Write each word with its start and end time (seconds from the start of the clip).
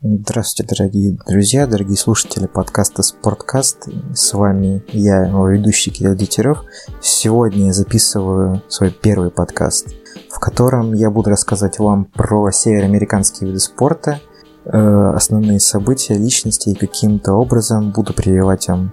Здравствуйте, 0.00 0.76
дорогие 0.76 1.18
друзья, 1.26 1.66
дорогие 1.66 1.96
слушатели 1.96 2.46
подкаста 2.46 3.02
«Спорткаст». 3.02 3.88
С 4.14 4.32
вами 4.32 4.84
я, 4.92 5.24
его 5.26 5.48
ведущий 5.48 5.90
Кирилл 5.90 6.14
Детерев. 6.14 6.62
Сегодня 7.02 7.66
я 7.66 7.72
записываю 7.72 8.62
свой 8.68 8.92
первый 8.92 9.32
подкаст, 9.32 9.88
в 10.30 10.38
котором 10.38 10.92
я 10.92 11.10
буду 11.10 11.30
рассказывать 11.30 11.80
вам 11.80 12.04
про 12.04 12.48
североамериканские 12.52 13.48
виды 13.48 13.58
спорта, 13.58 14.20
э, 14.66 14.70
основные 15.16 15.58
события, 15.58 16.14
личности 16.14 16.68
и 16.68 16.76
каким-то 16.76 17.32
образом 17.32 17.90
буду 17.90 18.14
прививать 18.14 18.68
вам 18.68 18.92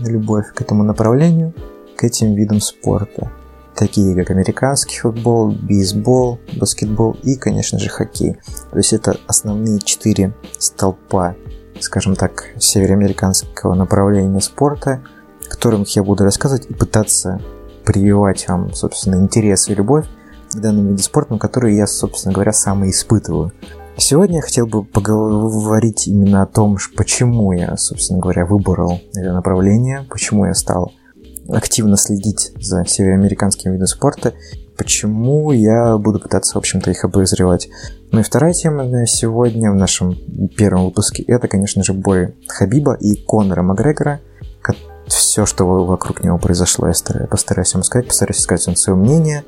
любовь 0.00 0.54
к 0.54 0.62
этому 0.62 0.82
направлению, 0.82 1.52
к 1.94 2.04
этим 2.04 2.34
видам 2.34 2.62
спорта 2.62 3.30
такие 3.78 4.14
как 4.16 4.30
американский 4.30 4.98
футбол, 4.98 5.52
бейсбол, 5.52 6.38
баскетбол 6.58 7.16
и, 7.22 7.36
конечно 7.36 7.78
же, 7.78 7.88
хоккей. 7.88 8.36
То 8.72 8.76
есть 8.76 8.92
это 8.92 9.16
основные 9.26 9.78
четыре 9.80 10.34
столпа, 10.58 11.36
скажем 11.80 12.16
так, 12.16 12.46
североамериканского 12.58 13.74
направления 13.74 14.40
спорта, 14.40 15.00
о 15.46 15.50
которых 15.50 15.88
я 15.94 16.02
буду 16.02 16.24
рассказывать 16.24 16.66
и 16.66 16.74
пытаться 16.74 17.40
прививать 17.84 18.48
вам, 18.48 18.74
собственно, 18.74 19.14
интерес 19.14 19.68
и 19.68 19.74
любовь 19.74 20.06
к 20.50 20.56
данным 20.56 20.86
видам 20.86 20.98
спорта, 20.98 21.38
которые 21.38 21.76
я, 21.76 21.86
собственно 21.86 22.34
говоря, 22.34 22.52
сам 22.52 22.84
и 22.84 22.90
испытываю. 22.90 23.52
Сегодня 23.96 24.36
я 24.36 24.42
хотел 24.42 24.66
бы 24.66 24.84
поговорить 24.84 26.06
именно 26.06 26.42
о 26.42 26.46
том, 26.46 26.78
почему 26.96 27.52
я, 27.52 27.76
собственно 27.76 28.20
говоря, 28.20 28.44
выбрал 28.44 29.00
это 29.14 29.32
направление, 29.32 30.04
почему 30.08 30.46
я 30.46 30.54
стал 30.54 30.92
активно 31.48 31.96
следить 31.96 32.52
за 32.60 32.84
североамериканским 32.84 33.72
видом 33.72 33.86
спорта, 33.86 34.34
почему 34.76 35.50
я 35.52 35.96
буду 35.98 36.20
пытаться, 36.20 36.54
в 36.54 36.58
общем-то, 36.58 36.90
их 36.90 37.04
обозревать. 37.04 37.68
Ну 38.12 38.20
и 38.20 38.22
вторая 38.22 38.52
тема 38.52 38.84
на 38.84 39.06
сегодня 39.06 39.70
в 39.72 39.74
нашем 39.74 40.16
первом 40.56 40.84
выпуске, 40.86 41.22
это, 41.24 41.48
конечно 41.48 41.82
же, 41.82 41.92
бой 41.92 42.34
Хабиба 42.46 42.94
и 42.94 43.16
Конора 43.16 43.62
Макгрегора. 43.62 44.20
Все, 45.06 45.46
что 45.46 45.64
вокруг 45.64 46.22
него 46.22 46.36
произошло, 46.36 46.86
я 46.86 46.92
стараюсь, 46.92 47.30
постараюсь 47.30 47.72
вам 47.72 47.82
сказать, 47.82 48.08
постараюсь 48.08 48.40
сказать 48.40 48.66
вам 48.66 48.76
свое 48.76 48.98
мнение 48.98 49.42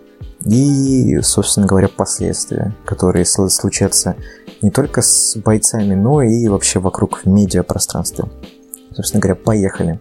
и, 0.47 1.21
собственно 1.21 1.67
говоря, 1.67 1.89
последствия, 1.89 2.75
которые 2.87 3.27
случатся 3.27 4.17
не 4.63 4.71
только 4.71 5.03
с 5.03 5.37
бойцами, 5.37 5.95
но 5.95 6.23
и 6.23 6.49
вообще 6.49 6.79
вокруг 6.79 7.27
медиапространства. 7.27 8.31
Собственно 8.95 9.21
говоря, 9.21 9.35
поехали. 9.35 10.01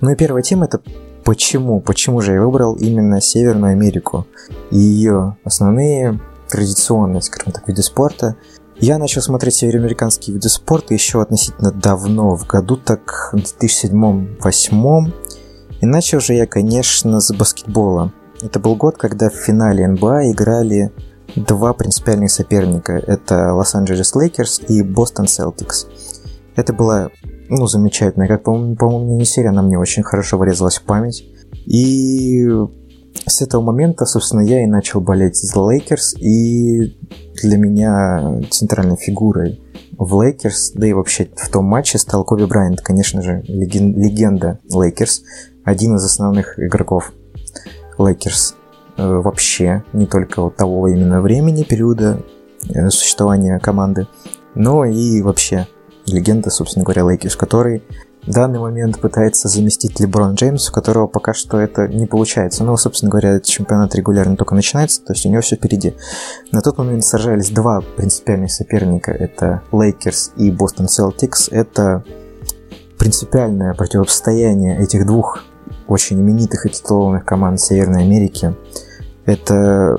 Ну 0.00 0.10
и 0.10 0.16
первая 0.16 0.42
тема 0.42 0.64
это 0.64 0.80
почему, 1.24 1.80
почему 1.80 2.20
же 2.20 2.34
я 2.34 2.40
выбрал 2.40 2.74
именно 2.74 3.20
Северную 3.20 3.72
Америку 3.72 4.26
и 4.70 4.78
ее 4.78 5.36
основные 5.44 6.20
традиционные, 6.48 7.22
скажем 7.22 7.52
так, 7.52 7.66
виды 7.66 7.82
спорта. 7.82 8.36
Я 8.76 8.98
начал 8.98 9.22
смотреть 9.22 9.54
североамериканские 9.54 10.34
виды 10.34 10.48
спорта 10.48 10.92
еще 10.92 11.22
относительно 11.22 11.72
давно, 11.72 12.36
в 12.36 12.46
году 12.46 12.76
так 12.76 13.32
в 13.32 13.36
2007-2008. 13.36 15.12
И 15.80 15.86
начал 15.86 16.20
же 16.20 16.34
я, 16.34 16.46
конечно, 16.46 17.20
с 17.20 17.32
баскетбола. 17.32 18.12
Это 18.42 18.58
был 18.60 18.76
год, 18.76 18.98
когда 18.98 19.30
в 19.30 19.34
финале 19.34 19.86
НБА 19.86 20.30
играли 20.30 20.92
два 21.36 21.72
принципиальных 21.72 22.30
соперника. 22.30 22.92
Это 22.92 23.54
Лос-Анджелес 23.54 24.14
Лейкерс 24.14 24.60
и 24.68 24.82
Бостон 24.82 25.26
Селтикс. 25.26 25.86
Это 26.56 26.72
была 26.72 27.10
ну, 27.48 27.66
замечательная. 27.66 28.28
Как, 28.28 28.44
по-моему, 28.44 28.76
по-моему, 28.76 29.18
не 29.18 29.24
серия, 29.24 29.50
она 29.50 29.62
мне 29.62 29.78
очень 29.78 30.02
хорошо 30.02 30.38
врезалась 30.38 30.76
в 30.76 30.82
память. 30.82 31.24
И 31.66 32.48
с 33.26 33.42
этого 33.42 33.62
момента, 33.62 34.04
собственно, 34.04 34.40
я 34.40 34.62
и 34.62 34.66
начал 34.66 35.00
болеть 35.00 35.36
за 35.36 35.60
Лейкерс, 35.60 36.14
и 36.14 36.96
для 37.42 37.56
меня 37.56 38.40
центральной 38.50 38.96
фигурой 38.96 39.60
в 39.98 40.20
Лейкерс, 40.20 40.72
да 40.74 40.86
и 40.86 40.92
вообще 40.92 41.28
в 41.36 41.48
том 41.48 41.66
матче 41.66 41.98
стал 41.98 42.24
Коби 42.24 42.44
Брайант, 42.44 42.80
конечно 42.80 43.22
же, 43.22 43.42
леген- 43.46 43.94
легенда 43.94 44.58
Лейкерс, 44.70 45.22
один 45.64 45.96
из 45.96 46.04
основных 46.04 46.58
игроков 46.58 47.12
Лейкерс 47.98 48.56
э, 48.96 49.06
вообще, 49.06 49.84
не 49.92 50.06
только 50.06 50.42
вот 50.42 50.56
того 50.56 50.88
именно 50.88 51.20
времени, 51.20 51.62
периода 51.62 52.22
э, 52.68 52.88
существования 52.88 53.58
команды, 53.60 54.08
но 54.54 54.84
и 54.84 55.22
вообще 55.22 55.68
легенда, 56.06 56.50
собственно 56.50 56.84
говоря, 56.84 57.04
Лейкерс, 57.08 57.36
который 57.36 57.82
в 58.26 58.30
данный 58.30 58.60
момент 58.60 59.00
пытается 59.00 59.48
заместить 59.48 59.98
Леброн 59.98 60.34
Джеймс, 60.34 60.70
у 60.70 60.72
которого 60.72 61.08
пока 61.08 61.34
что 61.34 61.58
это 61.58 61.88
не 61.88 62.06
получается. 62.06 62.62
Ну, 62.62 62.76
собственно 62.76 63.10
говоря, 63.10 63.30
этот 63.30 63.46
чемпионат 63.46 63.94
регулярно 63.96 64.36
только 64.36 64.54
начинается, 64.54 65.02
то 65.02 65.12
есть 65.12 65.26
у 65.26 65.28
него 65.28 65.42
все 65.42 65.56
впереди. 65.56 65.94
На 66.52 66.60
тот 66.60 66.78
момент 66.78 67.04
сражались 67.04 67.50
два 67.50 67.80
принципиальных 67.96 68.52
соперника. 68.52 69.10
Это 69.10 69.62
Лейкерс 69.72 70.32
и 70.36 70.52
Бостон 70.52 70.88
Селтикс. 70.88 71.48
Это 71.48 72.04
принципиальное 72.96 73.74
противостояние 73.74 74.80
этих 74.80 75.04
двух 75.04 75.42
очень 75.88 76.20
именитых 76.20 76.66
и 76.66 76.70
титулованных 76.70 77.24
команд 77.24 77.60
Северной 77.60 78.02
Америки. 78.02 78.54
Это 79.26 79.98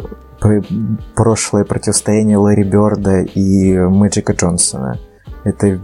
прошлое 1.15 1.65
противостояние 1.65 2.37
Лэри 2.37 2.63
Бёрда 2.63 3.21
и 3.21 3.77
Мэджика 3.77 4.33
Джонсона– 4.33 4.97
это 5.43 5.79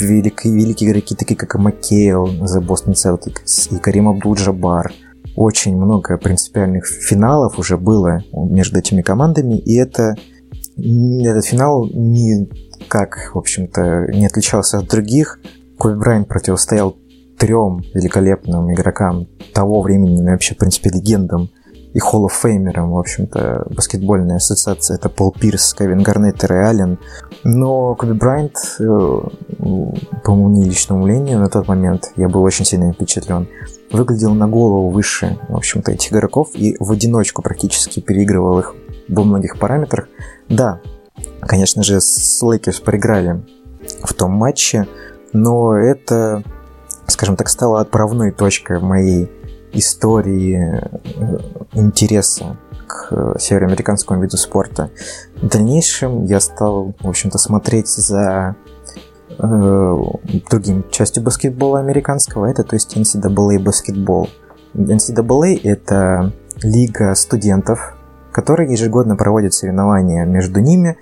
великие, 0.00 0.54
великие 0.54 0.90
игроки, 0.90 1.14
такие 1.14 1.36
как 1.36 1.54
Макейл 1.56 2.46
за 2.46 2.60
Бостон 2.60 2.94
Celtics 2.94 3.74
и 3.74 3.78
Карим 3.78 4.08
Абдул-Джабар. 4.08 4.92
Очень 5.36 5.76
много 5.76 6.16
принципиальных 6.16 6.86
финалов 6.86 7.58
уже 7.58 7.76
было 7.76 8.22
между 8.32 8.78
этими 8.78 9.02
командами, 9.02 9.58
и 9.58 9.74
это 9.74 10.14
этот 10.76 11.44
финал 11.44 11.86
никак, 11.86 13.30
в 13.34 13.38
общем-то, 13.38 14.08
не 14.12 14.26
отличался 14.26 14.78
от 14.78 14.88
других. 14.88 15.40
Коби 15.78 15.94
Брайан 15.94 16.24
противостоял 16.24 16.96
трем 17.38 17.82
великолепным 17.94 18.72
игрокам 18.72 19.28
того 19.52 19.82
времени, 19.82 20.20
ну, 20.20 20.30
вообще, 20.30 20.54
в 20.54 20.58
принципе, 20.58 20.90
легендам 20.90 21.50
и 21.94 22.00
Famer 22.00 22.56
ом, 22.56 22.90
в 22.90 22.98
общем-то, 22.98 23.66
баскетбольная 23.70 24.36
ассоциация. 24.36 24.96
Это 24.96 25.08
Пол 25.08 25.32
Пирс, 25.32 25.74
Кевин 25.74 26.02
Гарнет 26.02 26.42
и 26.42 26.52
Аллен. 26.52 26.98
Но 27.44 27.94
Коби 27.94 28.12
Брайант, 28.12 28.56
э, 28.80 28.84
по 28.84 30.34
моему 30.34 30.64
личному 30.64 31.04
мнению, 31.04 31.38
на 31.38 31.48
тот 31.48 31.68
момент 31.68 32.12
я 32.16 32.28
был 32.28 32.42
очень 32.42 32.64
сильно 32.64 32.92
впечатлен, 32.92 33.48
выглядел 33.92 34.34
на 34.34 34.48
голову 34.48 34.90
выше, 34.90 35.38
в 35.48 35.56
общем-то, 35.56 35.92
этих 35.92 36.12
игроков 36.12 36.50
и 36.54 36.76
в 36.80 36.90
одиночку 36.90 37.42
практически 37.42 38.00
переигрывал 38.00 38.58
их 38.58 38.74
во 39.08 39.22
многих 39.22 39.56
параметрах. 39.58 40.08
Да, 40.48 40.80
конечно 41.40 41.84
же, 41.84 42.00
с 42.00 42.42
Лейкерс 42.42 42.80
проиграли 42.80 43.44
в 44.02 44.12
том 44.14 44.32
матче, 44.32 44.88
но 45.32 45.76
это, 45.76 46.42
скажем 47.06 47.36
так, 47.36 47.48
стало 47.48 47.80
отправной 47.80 48.32
точкой 48.32 48.80
моей 48.80 49.30
истории 49.74 50.80
э, 50.80 51.38
интереса 51.72 52.56
к 52.86 53.38
североамериканскому 53.38 54.22
виду 54.22 54.36
спорта. 54.36 54.90
В 55.36 55.48
дальнейшем 55.48 56.24
я 56.24 56.40
стал, 56.40 56.94
в 57.00 57.08
общем-то, 57.08 57.38
смотреть 57.38 57.88
за 57.88 58.56
э, 59.38 59.98
другим 60.50 60.84
частью 60.90 61.22
баскетбола 61.22 61.80
американского, 61.80 62.46
это 62.46 62.62
то 62.62 62.76
есть 62.76 62.96
NCAA 62.96 63.58
баскетбол. 63.58 64.28
NCAA 64.74 65.60
это 65.62 66.32
лига 66.62 67.14
студентов, 67.14 67.96
которые 68.32 68.70
ежегодно 68.70 69.16
проводят 69.16 69.54
соревнования 69.54 70.24
между 70.24 70.60
ними. 70.60 70.96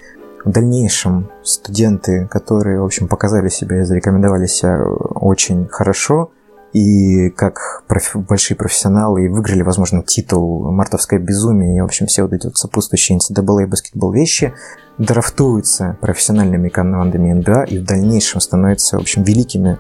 В 0.45 0.51
дальнейшем 0.51 1.31
студенты, 1.45 2.27
которые, 2.27 2.81
в 2.81 2.85
общем, 2.85 3.07
показали 3.07 3.49
себя 3.49 3.81
и 3.81 3.85
зарекомендовали 3.85 4.47
себя 4.47 4.83
очень 4.83 5.69
хорошо– 5.69 6.31
и 6.73 7.31
как 7.31 7.85
проф... 7.87 8.17
большие 8.17 8.57
профессионалы 8.57 9.27
и 9.27 9.29
выиграли, 9.29 9.63
возможно, 9.63 10.03
титул 10.03 10.71
«Мартовское 10.71 11.21
безумие» 11.21 11.77
и, 11.77 11.81
в 11.81 11.85
общем, 11.85 12.07
все 12.07 12.23
вот 12.23 12.33
эти 12.33 12.47
вот 12.47 12.57
сопутствующие 12.57 13.19
NCAA 13.19 13.67
баскетбол 13.67 14.13
вещи 14.13 14.55
драфтуются 14.99 15.97
профессиональными 16.01 16.69
командами 16.69 17.33
НБА 17.33 17.65
и 17.65 17.79
в 17.79 17.85
дальнейшем 17.85 18.41
становятся, 18.41 18.99
в 18.99 19.03
общем, 19.03 19.23
великими 19.23 19.79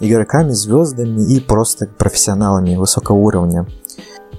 игроками, 0.00 0.50
звездами 0.50 1.22
и 1.32 1.40
просто 1.40 1.86
профессионалами 1.86 2.76
высокого 2.76 3.16
уровня. 3.16 3.66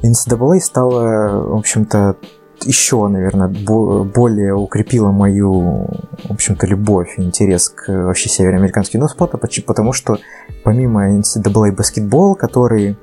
NCAA 0.03 0.59
стала, 0.59 1.41
в 1.47 1.55
общем-то, 1.55 2.17
еще, 2.63 3.07
наверное, 3.07 3.47
более 3.47 4.55
укрепила 4.55 5.11
мою, 5.11 5.87
в 6.23 6.31
общем-то, 6.31 6.65
любовь 6.67 7.15
и 7.17 7.23
интерес 7.23 7.69
к 7.69 7.87
вообще 7.89 8.29
североамериканскому 8.29 9.07
спорту, 9.07 9.39
потому 9.65 9.93
что 9.93 10.17
помимо 10.63 11.09
NCAA 11.19 11.71
баскетбол, 11.71 12.35
который 12.35 12.97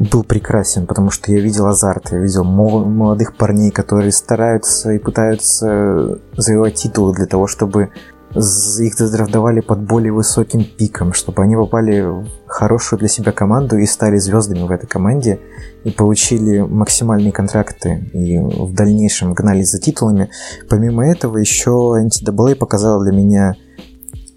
был 0.00 0.24
прекрасен, 0.24 0.86
потому 0.86 1.10
что 1.10 1.30
я 1.30 1.40
видел 1.40 1.66
азарт, 1.66 2.12
я 2.12 2.18
видел 2.18 2.42
молодых 2.42 3.36
парней, 3.36 3.70
которые 3.70 4.12
стараются 4.12 4.92
и 4.92 4.98
пытаются 4.98 6.18
завоевать 6.36 6.74
титулы 6.74 7.14
для 7.14 7.26
того, 7.26 7.46
чтобы 7.46 7.90
их 8.34 8.94
задрафтовали 8.94 9.60
под 9.60 9.80
более 9.80 10.12
высоким 10.12 10.64
пиком, 10.64 11.12
чтобы 11.12 11.42
они 11.42 11.56
попали 11.56 12.00
в 12.00 12.26
хорошую 12.46 13.00
для 13.00 13.08
себя 13.08 13.32
команду 13.32 13.76
и 13.76 13.86
стали 13.86 14.18
звездами 14.18 14.66
в 14.66 14.70
этой 14.70 14.86
команде 14.86 15.40
и 15.84 15.90
получили 15.90 16.60
максимальные 16.60 17.32
контракты 17.32 18.08
и 18.12 18.38
в 18.38 18.72
дальнейшем 18.72 19.34
гнались 19.34 19.70
за 19.70 19.80
титулами. 19.80 20.30
Помимо 20.68 21.06
этого 21.10 21.38
еще 21.38 21.70
NCAA 21.70 22.54
показала 22.54 23.02
для 23.02 23.12
меня 23.12 23.54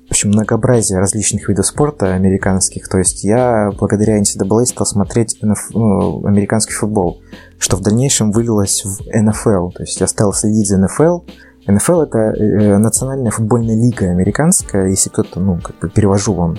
в 0.07 0.15
общем, 0.15 0.29
многообразие 0.29 0.99
различных 0.99 1.49
видов 1.49 1.65
спорта 1.65 2.13
американских. 2.13 2.87
То 2.87 2.99
есть 2.99 3.23
я 3.23 3.71
благодаря 3.79 4.19
NCAA 4.19 4.65
стал 4.65 4.85
смотреть 4.85 5.39
NF, 5.41 5.57
ну, 5.71 6.25
американский 6.25 6.73
футбол, 6.73 7.21
что 7.57 7.77
в 7.77 7.81
дальнейшем 7.81 8.31
вылилось 8.31 8.83
в 8.85 9.01
NFL. 9.07 9.71
То 9.71 9.83
есть 9.83 9.99
я 9.99 10.07
стал 10.07 10.33
следить 10.33 10.67
за 10.67 10.77
NFL. 10.79 11.23
NFL 11.67 12.03
это 12.03 12.17
э, 12.17 12.77
национальная 12.77 13.31
футбольная 13.31 13.75
лига 13.75 14.07
американская, 14.09 14.87
если 14.87 15.09
кто-то, 15.09 15.39
ну, 15.39 15.59
как 15.61 15.77
бы 15.79 15.89
перевожу 15.89 16.33
вам. 16.33 16.57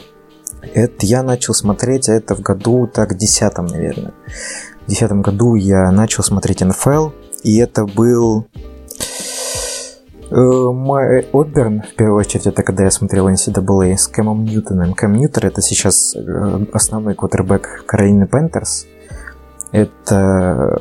Это 0.75 1.07
я 1.07 1.23
начал 1.23 1.55
смотреть, 1.55 2.09
а 2.09 2.15
это 2.15 2.35
в 2.35 2.41
году 2.41 2.87
так 2.87 3.17
десятом, 3.17 3.67
наверное. 3.67 4.15
В 4.87 4.91
десятом 4.91 5.23
году 5.23 5.55
я 5.55 5.91
начал 5.91 6.23
смотреть 6.23 6.63
NFL, 6.63 7.13
и 7.43 7.59
это 7.59 7.85
был 7.87 8.47
Э, 10.31 10.71
мой 10.73 11.21
Оберн, 11.33 11.83
в 11.83 11.95
первую 11.95 12.19
очередь, 12.19 12.47
это 12.47 12.65
когда 12.65 12.85
я 12.85 12.91
смотрел 12.91 13.29
NCAA 13.29 13.97
с 13.97 14.09
Кэмом 14.09 14.45
Ньютоном. 14.45 14.95
Кэм 14.95 15.13
Ньютон 15.13 15.45
это 15.45 15.61
сейчас 15.63 16.17
э, 16.17 16.67
основной 16.73 17.15
квотербек 17.15 17.85
Каролины 17.87 18.27
Пентерс. 18.27 18.87
Это 19.71 20.77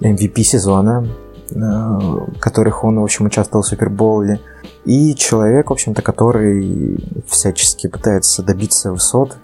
MVP 0.00 0.42
сезона, 0.42 1.06
в 1.54 2.38
которых 2.38 2.84
он, 2.84 3.00
в 3.00 3.04
общем, 3.04 3.26
участвовал 3.26 3.62
в 3.62 3.66
Супербоуле. 3.66 4.40
И 4.84 5.14
человек, 5.14 5.70
в 5.70 5.72
общем-то, 5.72 6.02
который 6.02 7.22
всячески 7.26 7.86
пытается 7.86 8.42
добиться 8.42 8.92
высот, 8.92 9.36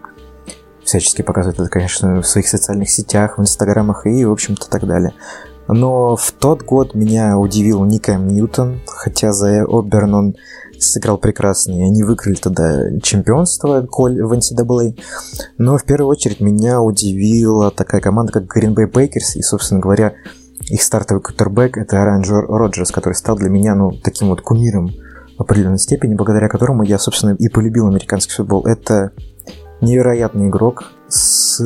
всячески 0.85 1.23
показывает 1.23 1.61
это, 1.61 1.69
конечно, 1.69 2.21
в 2.21 2.27
своих 2.27 2.49
социальных 2.49 2.91
сетях, 2.91 3.39
в 3.39 3.41
инстаграмах 3.41 4.07
и, 4.07 4.25
в 4.25 4.33
общем-то, 4.33 4.69
так 4.69 4.87
далее. 4.87 5.15
Но 5.69 6.17
в 6.17 6.33
тот 6.33 6.63
год 6.63 6.95
меня 6.95 7.39
удивил 7.39 7.85
Никэм 7.85 8.27
Ньютон, 8.27 8.81
хотя 8.87 9.33
за 9.33 9.65
Оберн 9.69 10.15
он 10.15 10.35
сыграл 10.81 11.19
прекрасно, 11.19 11.73
и 11.73 11.83
они 11.83 12.03
выиграли 12.03 12.35
тогда 12.35 12.99
чемпионство 13.03 13.87
в 13.89 14.33
NCAA. 14.33 14.99
Но 15.59 15.79
в 15.79 15.85
первую 15.85 16.09
очередь 16.09 16.41
меня 16.41 16.81
удивила 16.81 17.71
такая 17.71 18.01
команда, 18.01 18.33
как 18.33 18.45
Green 18.45 18.75
Bay 18.75 18.91
Packers, 18.91 19.37
и, 19.37 19.43
собственно 19.43 19.81
говоря, 19.81 20.15
их 20.71 20.83
стартовый 20.83 21.23
кутербэк— 21.23 21.77
это 21.79 22.05
Райан 22.05 22.23
Роджерс, 22.23 22.91
который 22.93 23.15
стал 23.15 23.37
для 23.37 23.51
меня, 23.51 23.75
ну, 23.75 23.91
таким 23.91 24.29
вот 24.29 24.41
кумиром 24.41 24.93
в 25.37 25.43
определенной 25.43 25.79
степени, 25.79 26.15
благодаря 26.15 26.49
которому 26.49 26.83
я, 26.83 26.99
собственно, 26.99 27.35
и 27.35 27.49
полюбил 27.49 27.89
американский 27.89 28.35
футбол. 28.35 28.67
Это 28.67 29.13
невероятный 29.81 30.49
игрок 30.49 30.93
с 31.09 31.61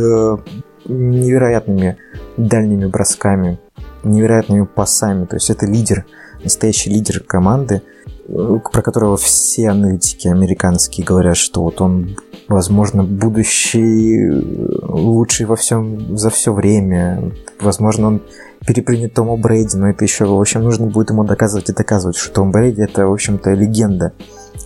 невероятными 0.86 1.96
дальними 2.36 2.86
бросками, 2.86 3.58
невероятными 4.02 4.64
пасами. 4.64 5.26
То 5.26 5.36
есть 5.36 5.50
это 5.50 5.66
лидер, 5.66 6.06
настоящий 6.42 6.90
лидер 6.90 7.20
команды, 7.20 7.82
э, 8.28 8.58
про 8.72 8.82
которого 8.82 9.16
все 9.16 9.70
аналитики 9.70 10.28
американские 10.28 11.06
говорят, 11.06 11.36
что 11.36 11.62
вот 11.62 11.80
он, 11.80 12.16
возможно, 12.48 13.02
будущий 13.02 14.28
э, 14.28 14.40
лучший 14.82 15.46
во 15.46 15.56
всем 15.56 16.16
за 16.16 16.30
все 16.30 16.52
время. 16.52 17.32
Возможно, 17.60 18.06
он 18.08 18.22
перепринят 18.66 19.14
Тома 19.14 19.36
Брейди, 19.36 19.76
но 19.76 19.88
это 19.90 20.04
еще, 20.04 20.24
в 20.24 20.40
общем, 20.40 20.62
нужно 20.62 20.86
будет 20.86 21.10
ему 21.10 21.24
доказывать 21.24 21.68
и 21.68 21.72
доказывать, 21.72 22.16
что 22.16 22.32
Том 22.32 22.50
Брейди 22.50 22.82
это, 22.82 23.06
в 23.06 23.12
общем-то, 23.12 23.52
легенда, 23.52 24.12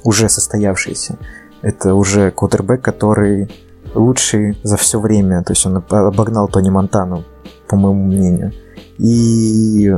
уже 0.04 0.28
состоявшаяся. 0.28 1.18
Это 1.62 1.94
уже 1.94 2.30
квотербек, 2.30 2.82
который 2.82 3.50
лучший 3.94 4.58
за 4.62 4.76
все 4.76 5.00
время. 5.00 5.42
То 5.42 5.52
есть 5.52 5.66
он 5.66 5.76
обогнал 5.76 6.48
Тони 6.48 6.70
Монтану, 6.70 7.24
по 7.68 7.76
моему 7.76 8.04
мнению. 8.04 8.52
И 8.98 9.92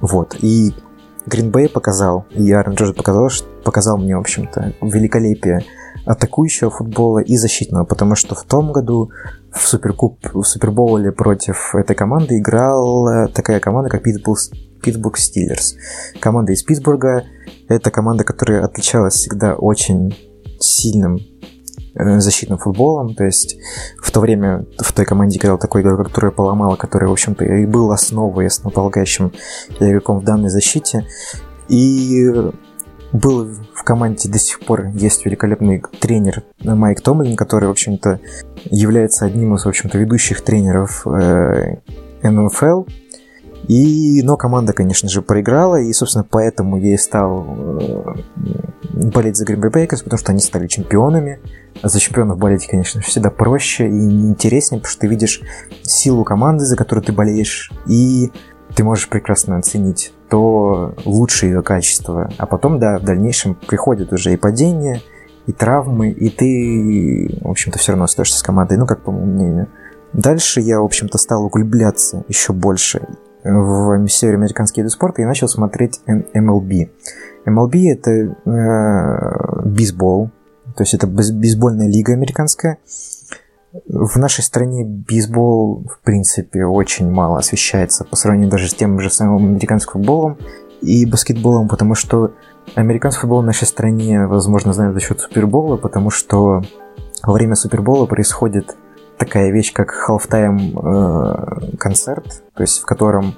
вот. 0.00 0.36
И 0.40 0.74
Гринбей 1.26 1.68
показал, 1.68 2.26
и 2.30 2.50
Аарон 2.52 2.74
Джордж 2.74 2.94
показал, 2.94 3.30
показал 3.64 3.98
мне, 3.98 4.16
в 4.16 4.20
общем-то, 4.20 4.74
великолепие 4.80 5.64
атакующего 6.06 6.70
футбола 6.70 7.18
и 7.18 7.36
защитного, 7.36 7.84
потому 7.84 8.14
что 8.14 8.34
в 8.34 8.42
том 8.42 8.72
году 8.72 9.10
в, 9.52 9.66
Суперкуб, 9.66 10.18
в 10.32 10.42
Супербоуле 10.44 11.12
против 11.12 11.74
этой 11.74 11.96
команды 11.96 12.38
играла 12.38 13.28
такая 13.28 13.60
команда, 13.60 13.90
как 13.90 14.02
Питтсбург, 14.02 14.38
Питтсбург 14.82 15.18
Стиллерс. 15.18 15.76
Команда 16.20 16.52
из 16.52 16.62
Питтсбурга– 16.62 17.24
это 17.68 17.90
команда, 17.90 18.24
которая 18.24 18.64
отличалась 18.64 19.14
всегда 19.14 19.54
очень 19.54 20.14
сильным 20.58 21.18
Э, 21.94 22.20
защитным 22.20 22.58
футболом, 22.58 23.14
то 23.14 23.24
есть 23.24 23.56
в 24.00 24.12
то 24.12 24.20
время 24.20 24.64
в 24.78 24.92
той 24.92 25.04
команде 25.04 25.38
играл 25.38 25.58
такой 25.58 25.82
игрок, 25.82 26.06
который 26.06 26.30
поломал, 26.30 26.76
который, 26.76 27.08
в 27.08 27.12
общем-то, 27.12 27.44
и 27.44 27.66
был 27.66 27.90
основой, 27.90 28.46
основополагающим 28.46 29.32
игроком 29.80 30.20
в 30.20 30.24
данной 30.24 30.50
защите, 30.50 31.04
и 31.68 32.32
был 33.12 33.48
в 33.74 33.82
команде 33.82 34.28
до 34.28 34.38
сих 34.38 34.60
пор 34.60 34.86
есть 34.94 35.24
великолепный 35.24 35.82
тренер 36.00 36.44
Майк 36.62 37.00
Томлин, 37.00 37.36
который, 37.36 37.66
в 37.66 37.72
общем-то, 37.72 38.20
является 38.64 39.24
одним 39.24 39.54
из, 39.54 39.64
в 39.64 39.68
общем-то, 39.68 39.98
ведущих 39.98 40.42
тренеров 40.42 41.06
э, 41.06 41.76
НФЛ, 42.22 42.84
и, 43.68 44.22
но 44.22 44.36
команда, 44.36 44.72
конечно 44.72 45.08
же, 45.08 45.22
проиграла, 45.22 45.80
и, 45.80 45.92
собственно, 45.92 46.26
поэтому 46.28 46.76
я 46.76 46.94
и 46.94 46.96
стал 46.96 47.46
э, 47.80 48.14
болеть 48.94 49.36
за 49.36 49.44
Green 49.44 49.60
Bay 49.60 49.70
Packers, 49.70 50.02
потому 50.02 50.18
что 50.18 50.32
они 50.32 50.40
стали 50.40 50.66
чемпионами. 50.66 51.40
А 51.82 51.88
за 51.88 52.00
чемпионов 52.00 52.38
болеть, 52.38 52.66
конечно, 52.66 53.00
всегда 53.00 53.30
проще 53.30 53.86
и 53.86 54.26
интереснее, 54.26 54.80
потому 54.80 54.90
что 54.90 55.00
ты 55.02 55.06
видишь 55.06 55.40
силу 55.82 56.24
команды, 56.24 56.64
за 56.64 56.76
которую 56.76 57.04
ты 57.04 57.12
болеешь, 57.12 57.70
и 57.86 58.32
ты 58.74 58.84
можешь 58.84 59.08
прекрасно 59.08 59.58
оценить 59.58 60.12
то 60.28 60.94
лучшее 61.04 61.52
ее 61.52 61.62
качество. 61.62 62.30
А 62.38 62.46
потом, 62.46 62.78
да, 62.78 62.98
в 62.98 63.04
дальнейшем 63.04 63.54
приходят 63.54 64.12
уже 64.12 64.32
и 64.32 64.36
падения, 64.36 65.00
и 65.46 65.52
травмы, 65.52 66.10
и 66.10 66.28
ты, 66.30 67.38
в 67.40 67.50
общем-то, 67.50 67.78
все 67.78 67.92
равно 67.92 68.04
остаешься 68.04 68.38
с 68.38 68.42
командой, 68.42 68.78
ну, 68.78 68.86
как 68.86 69.02
по 69.02 69.10
моему 69.10 69.32
мнению. 69.32 69.68
Дальше 70.12 70.60
я, 70.60 70.80
в 70.80 70.84
общем-то, 70.84 71.18
стал 71.18 71.44
углубляться 71.44 72.24
еще 72.28 72.52
больше 72.52 73.02
в 73.42 74.08
североамериканские 74.08 74.84
виды 74.84 74.92
спорта 74.92 75.22
и 75.22 75.24
начал 75.24 75.48
смотреть 75.48 76.00
MLB. 76.06 76.90
MLB 77.46 77.90
это 77.90 78.10
э, 78.10 79.62
бейсбол, 79.64 80.30
то 80.76 80.82
есть 80.82 80.94
это 80.94 81.06
бейсбольная 81.06 81.88
лига 81.88 82.12
американская. 82.12 82.78
В 83.72 84.18
нашей 84.18 84.42
стране 84.42 84.84
бейсбол, 84.84 85.86
в 85.88 86.04
принципе, 86.04 86.64
очень 86.64 87.08
мало 87.08 87.38
освещается 87.38 88.04
по 88.04 88.16
сравнению 88.16 88.50
даже 88.50 88.68
с 88.68 88.74
тем 88.74 88.98
же 88.98 89.10
самым 89.10 89.46
американским 89.46 89.92
футболом 89.92 90.38
и 90.80 91.06
баскетболом, 91.06 91.68
потому 91.68 91.94
что 91.94 92.32
американский 92.74 93.20
футбол 93.20 93.42
в 93.42 93.46
нашей 93.46 93.68
стране, 93.68 94.26
возможно, 94.26 94.72
знают 94.72 94.94
за 94.94 95.00
счет 95.00 95.20
Супербола, 95.20 95.76
потому 95.76 96.10
что 96.10 96.62
во 97.22 97.32
время 97.32 97.54
Супербола 97.54 98.06
происходит 98.06 98.76
такая 99.18 99.52
вещь, 99.52 99.72
как 99.72 99.94
halftime 100.08 100.72
э, 100.74 101.76
концерт, 101.76 102.42
то 102.54 102.62
есть 102.62 102.80
в 102.80 102.86
котором 102.86 103.34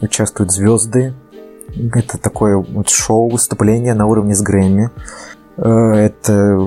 участвуют 0.00 0.52
звезды. 0.52 1.14
Это 1.94 2.18
такое 2.18 2.56
вот 2.56 2.88
шоу, 2.88 3.30
выступление 3.30 3.94
на 3.94 4.06
уровне 4.06 4.34
с 4.34 4.42
Грэмми. 4.42 4.90
Э, 5.56 5.92
это 5.94 6.58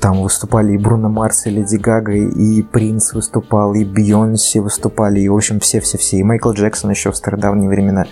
там 0.00 0.22
выступали 0.22 0.72
и 0.72 0.78
Бруно 0.78 1.08
Марс, 1.08 1.46
и 1.46 1.50
Леди 1.50 1.76
Гага, 1.76 2.12
и 2.12 2.62
Принц 2.62 3.12
выступал, 3.12 3.74
и 3.74 3.84
Бейонси 3.84 4.58
выступали, 4.58 5.20
и, 5.20 5.28
в 5.28 5.36
общем, 5.36 5.60
все-все-все. 5.60 6.18
И 6.18 6.22
Майкл 6.22 6.52
Джексон 6.52 6.90
еще 6.90 7.12
в 7.12 7.16
стародавние 7.16 7.68
времена 7.68 8.06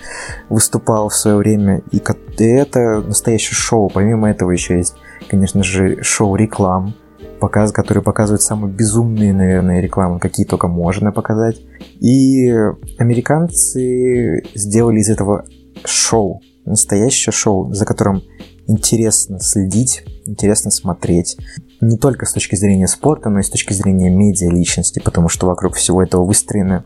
выступал 0.49 1.09
в 1.09 1.15
свое 1.15 1.37
время. 1.37 1.81
И 1.91 2.01
это 2.39 3.01
настоящее 3.01 3.55
шоу. 3.55 3.89
Помимо 3.93 4.29
этого 4.29 4.51
еще 4.51 4.77
есть, 4.77 4.95
конечно 5.29 5.63
же, 5.63 6.01
шоу 6.03 6.35
реклам 6.35 6.93
показ, 7.39 7.71
который 7.71 8.03
показывает 8.03 8.41
самые 8.41 8.71
безумные, 8.71 9.33
наверное, 9.33 9.79
рекламы, 9.79 10.19
какие 10.19 10.45
только 10.45 10.67
можно 10.67 11.11
показать. 11.11 11.59
И 11.99 12.49
американцы 12.97 14.43
сделали 14.53 14.99
из 14.99 15.09
этого 15.09 15.45
шоу, 15.85 16.41
настоящее 16.65 17.33
шоу, 17.33 17.73
за 17.73 17.85
которым 17.85 18.21
интересно 18.69 19.39
следить, 19.39 20.03
интересно 20.25 20.71
смотреть. 20.71 21.37
Не 21.81 21.97
только 21.97 22.25
с 22.25 22.33
точки 22.33 22.55
зрения 22.55 22.87
спорта, 22.87 23.29
но 23.29 23.39
и 23.39 23.43
с 23.43 23.49
точки 23.49 23.73
зрения 23.73 24.09
медиа 24.09 24.49
личности, 24.49 25.01
потому 25.03 25.27
что 25.27 25.47
вокруг 25.47 25.75
всего 25.75 26.03
этого 26.03 26.23
выстроена 26.23 26.85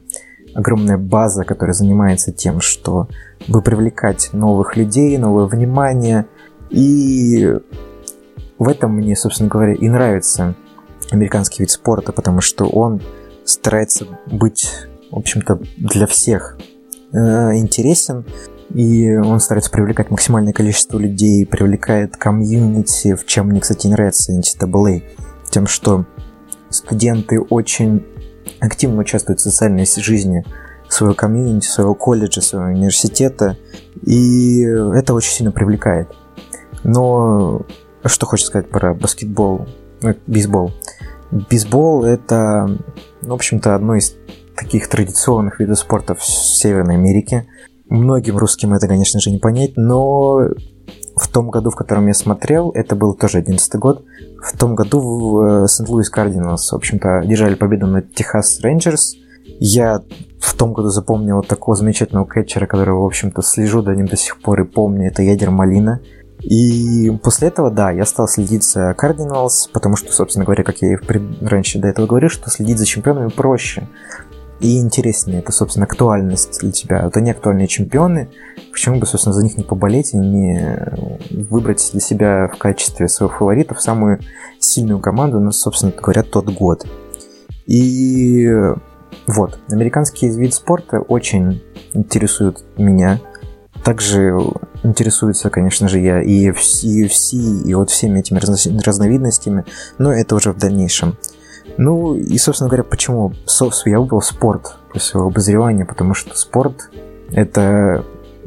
огромная 0.55 0.97
база, 0.97 1.43
которая 1.43 1.73
занимается 1.73 2.31
тем, 2.31 2.61
что 2.61 3.07
бы 3.47 3.61
привлекать 3.61 4.29
новых 4.33 4.77
людей, 4.77 5.17
новое 5.17 5.45
внимание. 5.45 6.25
И 6.69 7.53
в 8.57 8.67
этом 8.67 8.95
мне, 8.95 9.15
собственно 9.15 9.49
говоря, 9.49 9.73
и 9.73 9.89
нравится 9.89 10.55
американский 11.11 11.63
вид 11.63 11.71
спорта, 11.71 12.13
потому 12.13 12.39
что 12.39 12.65
он 12.65 13.01
старается 13.43 14.07
быть, 14.27 14.69
в 15.11 15.17
общем-то, 15.17 15.59
для 15.77 16.07
всех 16.07 16.57
э, 17.11 17.55
интересен, 17.55 18.25
и 18.73 19.15
он 19.15 19.39
старается 19.39 19.71
привлекать 19.71 20.09
максимальное 20.09 20.53
количество 20.53 20.97
людей, 20.97 21.45
привлекает 21.45 22.17
комьюнити, 22.17 23.15
в 23.15 23.25
чем 23.25 23.47
мне, 23.47 23.59
кстати, 23.59 23.87
нравится 23.87 24.33
NCAA, 24.33 25.03
тем, 25.49 25.67
что 25.67 26.05
студенты 26.69 27.39
очень 27.39 28.03
активно 28.59 29.01
участвуют 29.01 29.39
в 29.39 29.43
социальной 29.43 29.85
жизни 29.85 30.43
своего 30.89 31.15
комьюнити, 31.15 31.67
своего 31.67 31.93
колледжа, 31.93 32.41
своего 32.41 32.69
университета, 32.69 33.57
и 34.01 34.61
это 34.61 35.13
очень 35.13 35.31
сильно 35.31 35.51
привлекает. 35.51 36.09
Но 36.83 37.65
что 38.05 38.25
хочешь 38.25 38.47
сказать 38.47 38.69
про 38.69 38.93
баскетбол, 38.93 39.67
э, 40.01 40.15
бейсбол? 40.27 40.71
Бейсбол 41.31 42.03
это, 42.03 42.77
в 43.21 43.33
общем-то, 43.33 43.75
одно 43.75 43.95
из 43.95 44.15
таких 44.55 44.87
традиционных 44.87 45.59
видов 45.59 45.79
спорта 45.79 46.15
в 46.15 46.23
Северной 46.23 46.95
Америке. 46.95 47.47
Многим 47.89 48.37
русским 48.37 48.73
это, 48.73 48.87
конечно 48.87 49.19
же, 49.19 49.29
не 49.31 49.37
понять, 49.37 49.73
но 49.75 50.49
в 51.15 51.27
том 51.27 51.49
году, 51.49 51.69
в 51.69 51.75
котором 51.75 52.07
я 52.07 52.13
смотрел, 52.13 52.71
это 52.71 52.95
был 52.95 53.13
тоже 53.13 53.37
11 53.39 53.75
год, 53.75 54.03
в 54.43 54.57
том 54.57 54.75
году 54.75 54.99
в 54.99 55.67
Сент-Луис 55.67 56.09
Кардиналс, 56.09 56.71
в 56.71 56.75
общем-то, 56.75 57.23
держали 57.25 57.55
победу 57.55 57.87
над 57.87 58.13
Техас 58.13 58.59
Рейнджерс. 58.61 59.15
Я 59.59 60.01
в 60.39 60.53
том 60.55 60.73
году 60.73 60.89
запомнил 60.89 61.41
такого 61.43 61.75
замечательного 61.75 62.27
кетчера, 62.27 62.65
которого, 62.65 63.03
в 63.03 63.05
общем-то, 63.05 63.41
слежу 63.41 63.81
до 63.81 63.95
ним 63.95 64.07
до 64.07 64.17
сих 64.17 64.41
пор 64.41 64.61
и 64.61 64.65
помню, 64.65 65.07
это 65.07 65.21
Ядер 65.21 65.51
Малина. 65.51 66.01
И 66.41 67.09
после 67.23 67.47
этого, 67.47 67.71
да, 67.71 67.91
я 67.91 68.05
стал 68.05 68.27
следить 68.27 68.63
за 68.63 68.91
Cardinals, 68.91 69.69
потому 69.71 69.95
что, 69.95 70.11
собственно 70.11 70.43
говоря, 70.45 70.63
как 70.63 70.81
я 70.81 70.93
и 70.93 70.97
раньше 71.41 71.79
до 71.79 71.87
этого 71.87 72.07
говорил, 72.07 72.29
что 72.29 72.49
следить 72.49 72.79
за 72.79 72.85
чемпионами 72.85 73.29
проще 73.29 73.87
и 74.63 74.79
интереснее. 74.79 75.39
Это, 75.39 75.51
собственно, 75.51 75.85
актуальность 75.85 76.61
для 76.61 76.71
тебя. 76.71 77.05
Это 77.05 77.19
не 77.19 77.31
актуальные 77.31 77.67
чемпионы. 77.67 78.29
Почему 78.71 78.97
бы, 78.97 79.05
собственно, 79.05 79.33
за 79.33 79.43
них 79.43 79.57
не 79.57 79.65
поболеть 79.65 80.13
и 80.13 80.17
не 80.17 80.79
выбрать 81.49 81.89
для 81.91 81.99
себя 81.99 82.47
в 82.47 82.57
качестве 82.57 83.09
своих 83.09 83.37
фаворитов 83.37 83.81
самую 83.81 84.21
сильную 84.59 84.99
команду, 84.99 85.41
ну, 85.41 85.51
собственно 85.51 85.91
говоря, 85.91 86.23
тот 86.23 86.49
год. 86.49 86.87
И 87.65 88.49
вот, 89.27 89.59
американский 89.69 90.29
вид 90.29 90.53
спорта 90.53 91.01
очень 91.01 91.61
интересует 91.93 92.63
меня. 92.77 93.19
Также 93.83 94.33
интересуется, 94.83 95.49
конечно 95.49 95.89
же, 95.89 95.99
я 95.99 96.21
и 96.21 96.49
UFC, 96.49 97.63
и 97.65 97.73
вот 97.73 97.89
всеми 97.89 98.19
этими 98.19 98.39
разновидностями, 98.39 99.65
но 99.97 100.13
это 100.13 100.35
уже 100.35 100.53
в 100.53 100.57
дальнейшем. 100.57 101.17
Ну, 101.77 102.15
и, 102.15 102.37
собственно 102.37 102.69
говоря, 102.69 102.83
почему 102.83 103.33
я 103.85 103.99
выбрал 103.99 104.21
спорт 104.21 104.75
после 104.91 105.19
обозревания, 105.19 105.85
потому 105.85 106.13
что 106.13 106.37
спорт— 106.37 106.89
это 107.31 108.05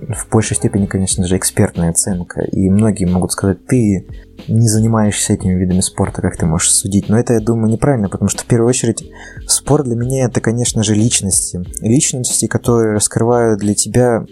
в 0.09 0.28
большей 0.30 0.56
степени, 0.56 0.87
конечно 0.87 1.26
же, 1.26 1.37
экспертная 1.37 1.90
оценка, 1.90 2.42
и 2.42 2.68
многие 2.68 3.06
могут 3.06 3.33
сказать, 3.33 3.64
ты 3.66 4.06
не 4.47 4.68
занимаешься 4.68 5.33
этими 5.33 5.54
видами 5.54 5.80
спорта, 5.80 6.23
как 6.23 6.37
ты 6.37 6.47
можешь 6.47 6.71
судить. 6.71 7.09
Но 7.09 7.18
это, 7.18 7.35
я 7.35 7.40
думаю, 7.40 7.73
неправильно, 7.73 8.09
потому 8.09 8.28
что 8.28 8.42
в 8.42 8.47
первую 8.47 8.68
очередь 8.68 9.11
спорт 9.49 9.87
для 9.87 9.97
меня 9.97 10.26
это, 10.26 10.40
конечно 10.40 10.83
же, 10.83 10.95
личности. 10.95 11.64
Личности, 11.80 12.47
которые 12.47 12.92
раскрывают 12.92 13.61
для 13.61 13.75
тебя 13.75 14.25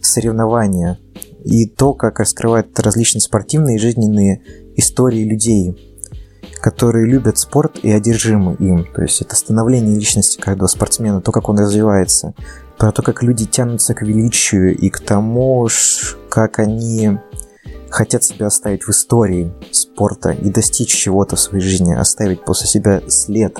соревнования 0.00 0.98
и 1.44 1.66
то, 1.66 1.92
как 1.92 2.20
раскрывают 2.20 2.78
различные 2.78 3.20
спортивные 3.20 3.76
и 3.76 3.80
жизненные 3.80 4.42
истории 4.76 5.24
людей 5.24 5.95
которые 6.60 7.06
любят 7.06 7.38
спорт 7.38 7.78
и 7.82 7.90
одержимы 7.90 8.54
им. 8.54 8.86
То 8.94 9.02
есть 9.02 9.22
это 9.22 9.36
становление 9.36 9.96
личности 9.96 10.40
каждого 10.40 10.68
спортсмена, 10.68 11.20
то, 11.20 11.32
как 11.32 11.48
он 11.48 11.58
развивается, 11.58 12.34
про 12.78 12.92
то, 12.92 13.02
как 13.02 13.22
люди 13.22 13.46
тянутся 13.46 13.94
к 13.94 14.02
величию 14.02 14.76
и 14.76 14.90
к 14.90 15.00
тому, 15.00 15.68
как 16.28 16.58
они 16.58 17.18
хотят 17.90 18.24
себя 18.24 18.46
оставить 18.46 18.84
в 18.84 18.90
истории 18.90 19.52
спорта 19.70 20.30
и 20.30 20.50
достичь 20.50 20.94
чего-то 20.94 21.36
в 21.36 21.40
своей 21.40 21.64
жизни, 21.64 21.94
оставить 21.94 22.44
после 22.44 22.66
себя 22.66 23.00
след 23.08 23.58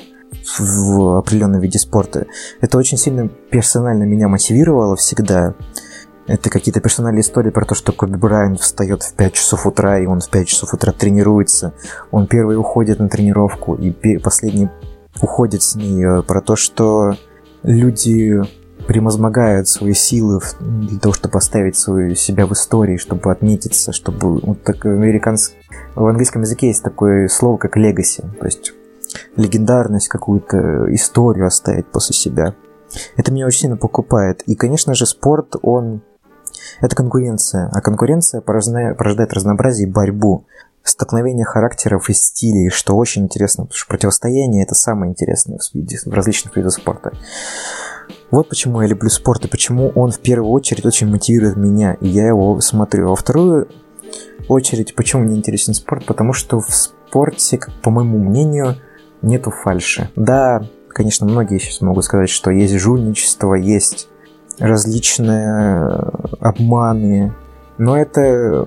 в 0.59 1.19
определенном 1.19 1.61
виде 1.61 1.78
спорта. 1.78 2.26
Это 2.61 2.78
очень 2.78 2.99
сильно 2.99 3.28
персонально 3.28 4.05
меня 4.05 4.28
мотивировало 4.28 4.97
всегда. 4.97 5.55
Это 6.26 6.50
какие-то 6.50 6.80
персональные 6.80 7.21
истории 7.21 7.50
про 7.50 7.64
то, 7.64 7.75
что 7.75 7.92
Коби 7.92 8.16
Брайант 8.16 8.61
встает 8.61 9.02
в 9.02 9.14
5 9.14 9.33
часов 9.33 9.66
утра, 9.66 9.99
и 10.00 10.06
он 10.06 10.21
в 10.21 10.28
5 10.28 10.49
часов 10.49 10.75
утра 10.75 10.92
тренируется. 10.92 11.73
Он 12.11 12.26
первый 12.26 12.56
уходит 12.56 12.99
на 12.99 13.09
тренировку, 13.09 13.75
и 13.75 14.18
последний 14.18 14.68
уходит 15.23 15.62
с 15.62 15.76
ней. 15.76 16.04
Э, 16.04 16.23
про 16.23 16.40
то, 16.40 16.56
что 16.56 17.14
люди 17.62 18.42
превозмогают 18.87 19.68
свои 19.68 19.95
силы 19.95 20.40
для 20.61 20.99
того, 20.99 21.12
чтобы 21.12 21.33
поставить 21.33 21.76
свою 21.76 22.14
себя 22.14 22.47
в 22.47 22.52
истории, 22.52 22.97
чтобы 22.97 23.30
отметиться, 23.30 23.92
чтобы 23.92 24.38
вот 24.40 24.62
так 24.62 24.85
американс... 24.85 25.54
в 25.95 26.06
английском 26.06 26.42
языке 26.42 26.68
есть 26.68 26.83
такое 26.83 27.28
слово 27.28 27.56
как 27.56 27.76
legacy, 27.76 28.23
то 28.38 28.47
есть 28.47 28.73
легендарность, 29.37 30.09
какую-то 30.09 30.92
историю 30.95 31.47
оставить 31.47 31.87
после 31.87 32.14
себя. 32.14 32.54
Это 33.16 33.33
меня 33.33 33.47
очень 33.47 33.61
сильно 33.61 33.76
покупает. 33.76 34.42
И, 34.42 34.54
конечно 34.54 34.95
же, 34.95 35.06
спорт, 35.06 35.56
он 35.62 36.02
это 36.80 36.96
конкуренция, 36.96 37.70
а 37.73 37.80
конкуренция 37.80 38.40
порождает 38.40 39.32
разнообразие 39.32 39.88
и 39.88 39.90
борьбу, 39.90 40.46
столкновение 40.88 41.44
характеров 41.44 42.08
и 42.08 42.12
стилей, 42.12 42.70
что 42.70 42.96
очень 42.96 43.25
интересно, 43.25 43.64
потому 43.64 43.76
что 43.76 43.88
противостояние 43.88 44.62
это 44.62 44.75
самое 44.75 45.11
интересное 45.11 45.58
в, 45.58 45.75
виде, 45.75 45.99
в 46.04 46.12
различных 46.12 46.56
видах 46.56 46.73
спорта. 46.73 47.12
Вот 48.30 48.49
почему 48.49 48.80
я 48.80 48.88
люблю 48.88 49.08
спорт 49.11 49.44
и 49.44 49.49
почему 49.49 49.90
он 49.94 50.11
в 50.11 50.20
первую 50.20 50.50
очередь 50.50 50.87
очень 50.87 51.08
мотивирует 51.08 51.56
меня, 51.56 51.94
и 51.94 52.08
я 52.08 52.28
его 52.28 52.61
смотрю. 52.61 53.06
А 53.06 53.11
во 53.11 53.16
вторую 53.16 53.68
очередь, 54.49 54.94
почему 54.94 55.23
мне 55.23 55.37
интересен 55.37 55.75
спорт, 55.75 56.06
потому 56.06 56.32
что 56.32 56.61
в 56.61 56.73
спорте, 56.73 57.58
по 57.82 57.90
моему 57.90 58.18
мнению, 58.18 58.76
нету 59.23 59.50
фальши. 59.50 60.11
Да, 60.14 60.62
конечно, 60.88 61.26
многие 61.26 61.58
сейчас 61.58 61.80
могут 61.80 62.04
сказать, 62.04 62.28
что 62.28 62.50
есть 62.50 62.75
жульничество, 62.75 63.54
есть 63.54 64.08
различные 64.59 65.87
обманы, 66.41 67.35
но 67.79 67.97
это 67.97 68.67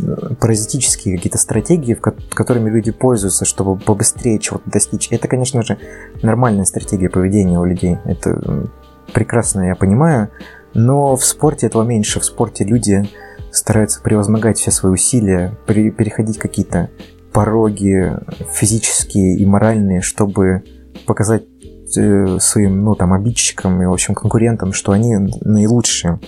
э, 0.00 0.34
паразитические 0.40 1.16
какие-то 1.16 1.38
стратегии, 1.38 1.94
которыми 1.94 2.70
люди 2.70 2.90
пользуются, 2.90 3.44
чтобы 3.44 3.78
побыстрее 3.78 4.38
чего-то 4.38 4.68
достичь. 4.68 5.08
Это, 5.10 5.28
конечно 5.28 5.62
же, 5.62 5.78
нормальная 6.22 6.64
стратегия 6.64 7.08
поведения 7.08 7.58
у 7.58 7.64
людей. 7.64 7.98
Это 8.04 8.68
прекрасно 9.12 9.68
я 9.68 9.76
понимаю, 9.76 10.30
но 10.74 11.16
в 11.16 11.24
спорте 11.24 11.66
этого 11.66 11.84
меньше. 11.84 12.20
В 12.20 12.24
спорте 12.24 12.64
люди 12.64 13.08
стараются 13.52 14.00
превозмогать 14.02 14.58
все 14.58 14.70
свои 14.70 14.92
усилия, 14.92 15.56
переходить 15.66 16.38
какие-то 16.38 16.90
пороги 17.32 18.12
физические 18.50 19.36
и 19.38 19.46
моральные, 19.46 20.00
чтобы 20.00 20.64
показать 21.06 21.44
Э, 21.44 21.51
своим, 21.92 22.84
ну, 22.84 22.94
там, 22.94 23.12
обидчикам 23.12 23.82
и, 23.82 23.86
в 23.86 23.92
общем, 23.92 24.14
конкурентам, 24.14 24.72
что 24.72 24.92
они 24.92 25.16
наилучшие, 25.40 26.20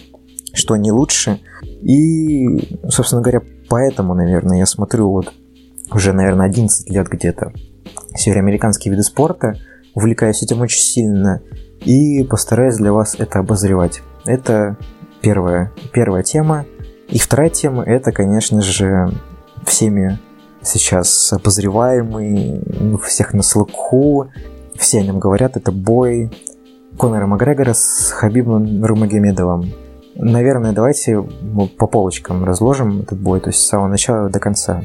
что 0.53 0.75
они 0.75 0.93
лучше. 0.93 1.41
И, 1.63 2.79
собственно 2.89 3.23
говоря, 3.23 3.43
поэтому, 3.69 4.15
наверное, 4.15 4.59
я 4.59 4.67
смотрю 4.67 5.11
вот 5.11 5.33
уже, 5.93 6.13
наверное, 6.13 6.47
11 6.47 6.91
лет 6.91 7.09
где-то 7.09 7.53
североамериканские 8.15 8.93
виды 8.93 9.03
спорта, 9.03 9.55
увлекаюсь 9.95 10.43
этим 10.43 10.61
очень 10.61 10.81
сильно 10.81 11.43
и 11.85 12.25
постараюсь 12.25 12.77
для 12.77 12.93
вас 12.93 13.17
это 13.19 13.41
обозревать. 13.41 14.03
Это 14.25 14.77
первая, 15.21 15.73
первая 15.93 16.23
тема. 16.23 16.65
И 17.09 17.19
вторая 17.19 17.51
тема– 17.51 17.83
это, 17.87 18.13
конечно 18.13 18.63
же, 18.63 19.13
всеми 19.67 20.19
сейчас 20.63 21.33
обозреваемый, 21.33 22.63
у 22.95 22.99
всех 22.99 23.35
на 23.35 23.43
слуху, 23.43 24.31
все 24.85 24.99
о 24.99 25.03
нем 25.03 25.19
говорят, 25.19 25.57
это 25.57 25.73
бой 25.73 26.31
Конора 26.99 27.27
Макгрегора 27.27 27.73
с 27.73 28.11
Хабибом 28.11 28.81
Нурмагомедовым. 28.81 29.73
Наверное, 30.15 30.73
давайте 30.73 31.23
по 31.79 31.87
полочкам 31.87 32.45
разложим 32.45 33.01
этот 33.01 33.19
бой, 33.19 33.41
то 33.41 33.49
есть 33.49 33.61
с 33.61 33.67
самого 33.67 33.89
начала 33.89 34.29
до 34.29 34.39
конца. 34.41 34.83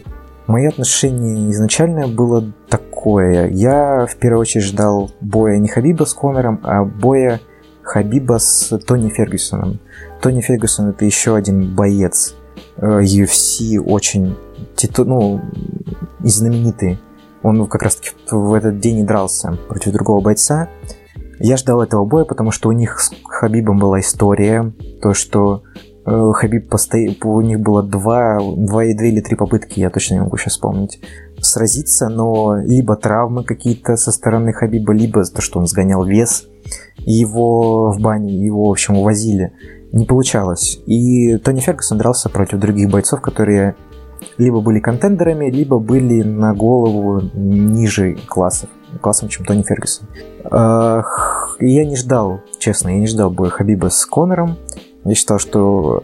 Мое 0.47 0.69
отношение 0.69 1.51
изначально 1.51 2.07
было 2.07 2.49
такое. 2.69 3.49
Я 3.49 4.05
в 4.09 4.15
первую 4.15 4.39
очередь 4.39 4.63
ждал 4.63 5.11
боя 5.19 5.57
не 5.57 5.67
Хабиба 5.67 6.05
с 6.05 6.13
Конором, 6.13 6.61
а 6.63 6.85
боя 6.85 7.41
Хабиба 7.83 8.37
с 8.39 8.69
Тони 8.87 9.09
Фергюсоном. 9.09 9.79
Тони 10.21 10.39
Фергюсон 10.39 10.91
это 10.91 11.03
еще 11.03 11.35
один 11.35 11.75
боец 11.75 12.35
UFC, 12.77 13.75
э, 13.75 13.79
очень 13.79 14.37
титу, 14.77 15.03
ну, 15.03 15.41
и 16.23 16.29
знаменитый 16.29 16.99
он 17.43 17.67
как 17.67 17.83
раз 17.83 17.95
таки 17.95 18.11
в 18.31 18.53
этот 18.53 18.79
день 18.79 18.99
и 18.99 19.03
дрался 19.03 19.57
против 19.67 19.93
другого 19.93 20.21
бойца. 20.21 20.69
Я 21.39 21.55
ждал 21.57 21.81
этого 21.81 22.05
боя, 22.05 22.25
потому 22.25 22.51
что 22.51 22.69
у 22.69 22.73
них 22.73 22.99
с 22.99 23.11
Хабибом 23.25 23.79
была 23.79 24.01
история, 24.01 24.73
то, 25.01 25.13
что 25.13 25.63
э, 26.05 26.31
Хабиб 26.33 26.69
постоянно, 26.69 27.15
у 27.23 27.41
них 27.41 27.61
было 27.61 27.81
два, 27.81 28.39
два, 28.39 28.81
две 28.93 29.09
или 29.09 29.21
три 29.21 29.37
попытки, 29.37 29.79
я 29.79 29.89
точно 29.89 30.15
не 30.15 30.19
могу 30.19 30.35
сейчас 30.35 30.53
вспомнить, 30.53 30.99
сразиться, 31.39 32.09
но 32.09 32.57
либо 32.57 32.97
травмы 32.97 33.45
какие-то 33.45 33.95
со 33.95 34.11
стороны 34.11 34.51
Хабиба, 34.51 34.91
либо 34.91 35.23
то, 35.23 35.41
что 35.41 35.59
он 35.59 35.67
сгонял 35.67 36.03
вес, 36.03 36.45
его 36.97 37.91
в 37.91 38.01
бане, 38.01 38.35
его, 38.35 38.67
в 38.67 38.71
общем, 38.71 38.97
увозили. 38.97 39.53
Не 39.93 40.05
получалось. 40.05 40.79
И 40.85 41.37
Тони 41.37 41.61
Фергюсон 41.61 41.97
дрался 41.97 42.29
против 42.29 42.59
других 42.59 42.89
бойцов, 42.89 43.21
которые 43.21 43.75
либо 44.37 44.61
были 44.61 44.79
контендерами, 44.79 45.49
либо 45.49 45.79
были 45.79 46.23
на 46.23 46.53
голову 46.53 47.21
ниже 47.33 48.17
классов, 48.27 48.69
классом, 49.01 49.29
чем 49.29 49.45
Тони 49.45 49.63
Фергюсон. 49.63 50.07
Я 51.61 51.85
не 51.85 51.95
ждал, 51.95 52.41
честно, 52.57 52.89
я 52.89 52.99
не 52.99 53.07
ждал 53.07 53.29
боя 53.29 53.49
Хабиба 53.49 53.89
с 53.89 54.05
Конором. 54.05 54.57
Я 55.03 55.15
считал, 55.15 55.39
что 55.39 56.03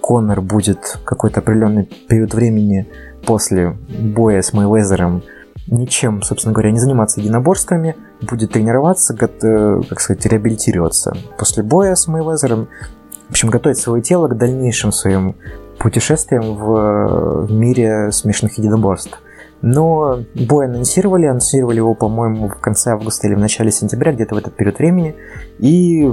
Конор 0.00 0.40
будет 0.40 0.98
какой-то 1.04 1.40
определенный 1.40 1.84
период 2.08 2.34
времени 2.34 2.86
после 3.26 3.76
боя 3.88 4.42
с 4.42 4.52
Мэйвезером 4.52 5.22
ничем, 5.70 6.22
собственно 6.22 6.52
говоря, 6.52 6.70
не 6.70 6.78
заниматься 6.78 7.20
единоборствами, 7.20 7.96
будет 8.22 8.52
тренироваться, 8.52 9.14
э, 9.14 9.80
как 9.88 10.00
сказать, 10.00 10.24
реабилитироваться 10.26 11.16
после 11.38 11.62
боя 11.62 11.94
с 11.94 12.06
Мэйвезером, 12.08 12.68
в 13.28 13.30
общем, 13.30 13.50
готовить 13.50 13.78
свое 13.78 14.02
тело 14.02 14.28
к 14.28 14.36
дальнейшим 14.36 14.92
своим 14.92 15.36
путешествиям 15.78 16.54
в, 16.56 17.46
в 17.46 17.52
мире 17.52 18.10
смешанных 18.12 18.58
единоборств. 18.58 19.20
Но 19.60 20.20
бой 20.34 20.66
анонсировали, 20.66 21.26
анонсировали 21.26 21.78
его, 21.78 21.94
по-моему, 21.94 22.48
в 22.48 22.60
конце 22.60 22.90
августа 22.90 23.26
или 23.26 23.34
в 23.34 23.40
начале 23.40 23.72
сентября, 23.72 24.12
где-то 24.12 24.34
в 24.34 24.38
этот 24.38 24.56
период 24.56 24.78
времени. 24.78 25.16
И, 25.58 26.08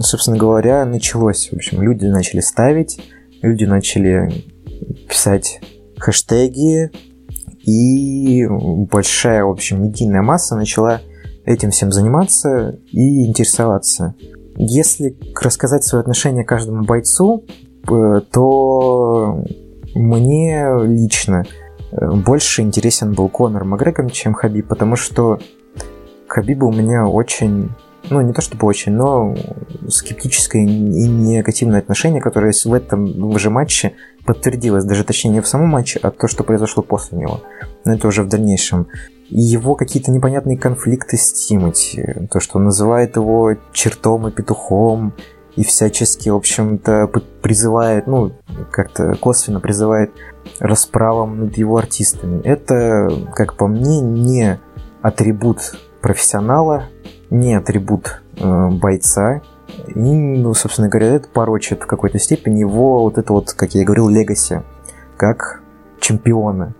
собственно 0.00 0.38
говоря, 0.38 0.84
началось. 0.86 1.50
В 1.50 1.56
общем, 1.56 1.82
люди 1.82 2.06
начали 2.06 2.40
ставить, 2.40 2.98
люди 3.42 3.64
начали 3.64 4.44
писать 5.08 5.60
хэштеги, 5.98 6.90
и 7.66 8.46
большая, 8.48 9.44
в 9.44 9.50
общем, 9.50 9.82
медийная 9.82 10.22
масса 10.22 10.56
начала 10.56 11.00
этим 11.44 11.70
всем 11.70 11.92
заниматься 11.92 12.78
и 12.92 13.26
интересоваться. 13.26 14.14
Если 14.56 15.16
рассказать 15.40 15.84
свое 15.84 16.00
отношение 16.00 16.44
каждому 16.44 16.84
бойцу, 16.84 17.44
э, 17.88 18.20
мне 19.94 20.68
лично 20.82 21.44
э, 21.90 22.10
больше 22.10 22.62
интересен 22.62 23.12
был 23.14 23.28
Конор 23.28 23.64
Макгрегор, 23.64 24.10
чем 24.10 24.34
Хабиб, 24.34 24.68
потому 24.68 24.96
что 24.96 25.38
Хабиба 26.28 26.66
у 26.66 26.72
меня 26.72 27.06
очень 27.06 27.70
ну, 28.10 28.20
не 28.20 28.32
то 28.32 28.40
чтобы 28.40 28.66
очень, 28.66 28.92
но 28.92 29.34
скептическое 29.88 30.62
и 30.62 30.66
негативное 30.66 31.80
отношение, 31.80 32.20
которое 32.20 32.52
в 32.52 32.72
этом 32.72 33.38
же 33.38 33.50
матче 33.50 33.94
подтвердилось, 34.24 34.84
даже 34.84 35.04
точнее 35.04 35.32
не 35.32 35.40
в 35.40 35.48
самом 35.48 35.68
матче, 35.68 35.98
а 36.02 36.10
то, 36.10 36.28
что 36.28 36.44
произошло 36.44 36.82
после 36.82 37.18
него. 37.18 37.42
Но 37.84 37.94
это 37.94 38.08
уже 38.08 38.22
в 38.22 38.28
дальнейшем. 38.28 38.86
И 39.28 39.40
его 39.40 39.74
какие-то 39.74 40.12
непонятные 40.12 40.56
конфликты 40.56 41.16
с 41.16 41.32
Тимати, 41.32 42.28
то, 42.30 42.40
что 42.40 42.58
называет 42.58 43.16
его 43.16 43.56
чертом 43.72 44.28
и 44.28 44.30
петухом, 44.30 45.14
и 45.56 45.64
всячески, 45.64 46.28
в 46.28 46.36
общем-то, 46.36 47.10
призывает, 47.42 48.06
ну, 48.06 48.32
как-то 48.70 49.14
косвенно 49.16 49.58
призывает 49.58 50.12
расправам 50.60 51.40
над 51.40 51.56
его 51.56 51.78
артистами. 51.78 52.42
Это, 52.42 53.10
как 53.34 53.56
по 53.56 53.66
мне, 53.66 54.00
не 54.00 54.60
атрибут 55.02 55.74
профессионала, 56.02 56.84
не 57.30 57.54
атрибут 57.54 58.22
э, 58.38 58.68
бойца. 58.68 59.40
И, 59.88 59.98
ну, 59.98 60.54
собственно 60.54 60.88
говоря, 60.88 61.14
это 61.14 61.28
порочит 61.28 61.82
в 61.82 61.86
какой-то 61.86 62.18
степени 62.18 62.60
его 62.60 63.02
вот 63.02 63.18
это 63.18 63.32
вот, 63.32 63.52
как 63.52 63.74
я 63.74 63.82
и 63.82 63.84
говорил, 63.84 64.08
легаси, 64.08 64.62
как 65.16 65.62
чемпиона. 66.00 66.74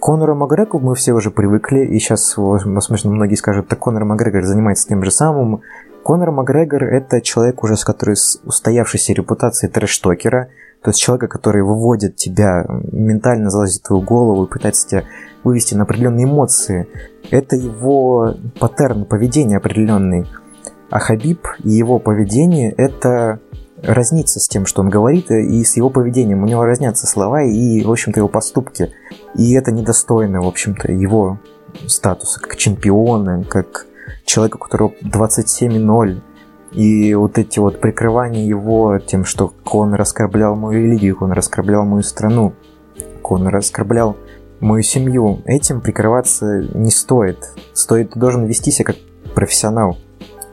Конора 0.00 0.34
Макгрегор 0.34 0.80
мы 0.80 0.94
все 0.94 1.12
уже 1.12 1.30
привыкли, 1.30 1.80
и 1.80 1.98
сейчас, 1.98 2.34
возможно, 2.36 3.10
многие 3.10 3.34
скажут, 3.34 3.68
так 3.68 3.78
Конор 3.78 4.04
Макгрегор 4.04 4.44
занимается 4.44 4.88
тем 4.88 5.02
же 5.04 5.10
самым. 5.10 5.62
Конор 6.02 6.30
Макгрегор– 6.30 6.84
это 6.84 7.20
человек 7.20 7.62
уже 7.62 7.76
с 7.76 7.84
которой 7.84 8.16
с 8.16 8.40
устоявшейся 8.44 9.12
репутацией 9.12 9.70
трэш-токера, 9.70 10.48
то 10.82 10.90
есть 10.90 11.00
человека, 11.00 11.28
который 11.28 11.62
выводит 11.62 12.16
тебя, 12.16 12.64
ментально 12.90 13.50
залазит 13.50 13.82
в 13.82 13.86
твою 13.86 14.02
голову 14.02 14.44
и 14.44 14.48
пытается 14.48 14.88
тебя 14.88 15.04
вывести 15.44 15.74
на 15.74 15.82
определенные 15.82 16.24
эмоции. 16.24 16.88
Это 17.30 17.54
его 17.54 18.34
паттерн 18.58 19.04
поведения 19.04 19.58
определенный. 19.58 20.26
А 20.90 20.98
Хабиб 20.98 21.46
и 21.62 21.70
его 21.70 21.98
поведение– 21.98 22.72
это 22.76 23.40
разнится 23.82 24.40
с 24.40 24.48
тем, 24.48 24.66
что 24.66 24.80
он 24.80 24.88
говорит, 24.88 25.30
и 25.30 25.62
с 25.62 25.76
его 25.76 25.90
поведением. 25.90 26.42
У 26.42 26.46
него 26.46 26.64
разнятся 26.64 27.06
слова 27.06 27.42
и, 27.42 27.82
в 27.84 27.90
общем-то, 27.90 28.20
его 28.20 28.28
поступки. 28.28 28.90
И 29.36 29.52
это 29.52 29.72
недостойно, 29.72 30.40
в 30.40 30.48
общем-то, 30.48 30.90
его 30.92 31.38
статуса 31.86 32.40
как 32.40 32.56
чемпиона, 32.56 33.44
как 33.44 33.86
человека, 34.24 34.56
у 34.56 34.60
которого 34.60 34.92
27-0. 35.02 36.20
И 36.72 37.14
вот 37.14 37.38
эти 37.38 37.58
вот 37.58 37.80
прикрывания 37.80 38.44
его 38.46 38.98
тем, 38.98 39.24
что 39.24 39.52
он 39.64 39.94
раскорблял 39.94 40.54
мою 40.54 40.84
религию, 40.84 41.16
он 41.20 41.32
раскорблял 41.32 41.84
мою 41.84 42.02
страну, 42.02 42.54
он 43.24 43.48
раскорблял 43.48 44.16
мою 44.60 44.82
семью, 44.82 45.40
этим 45.46 45.80
прикрываться 45.80 46.62
не 46.74 46.90
стоит. 46.90 47.38
Стоит, 47.72 48.12
ты 48.12 48.18
должен 48.18 48.44
вести 48.44 48.70
себя 48.70 48.86
как 48.86 48.96
профессионал. 49.34 49.98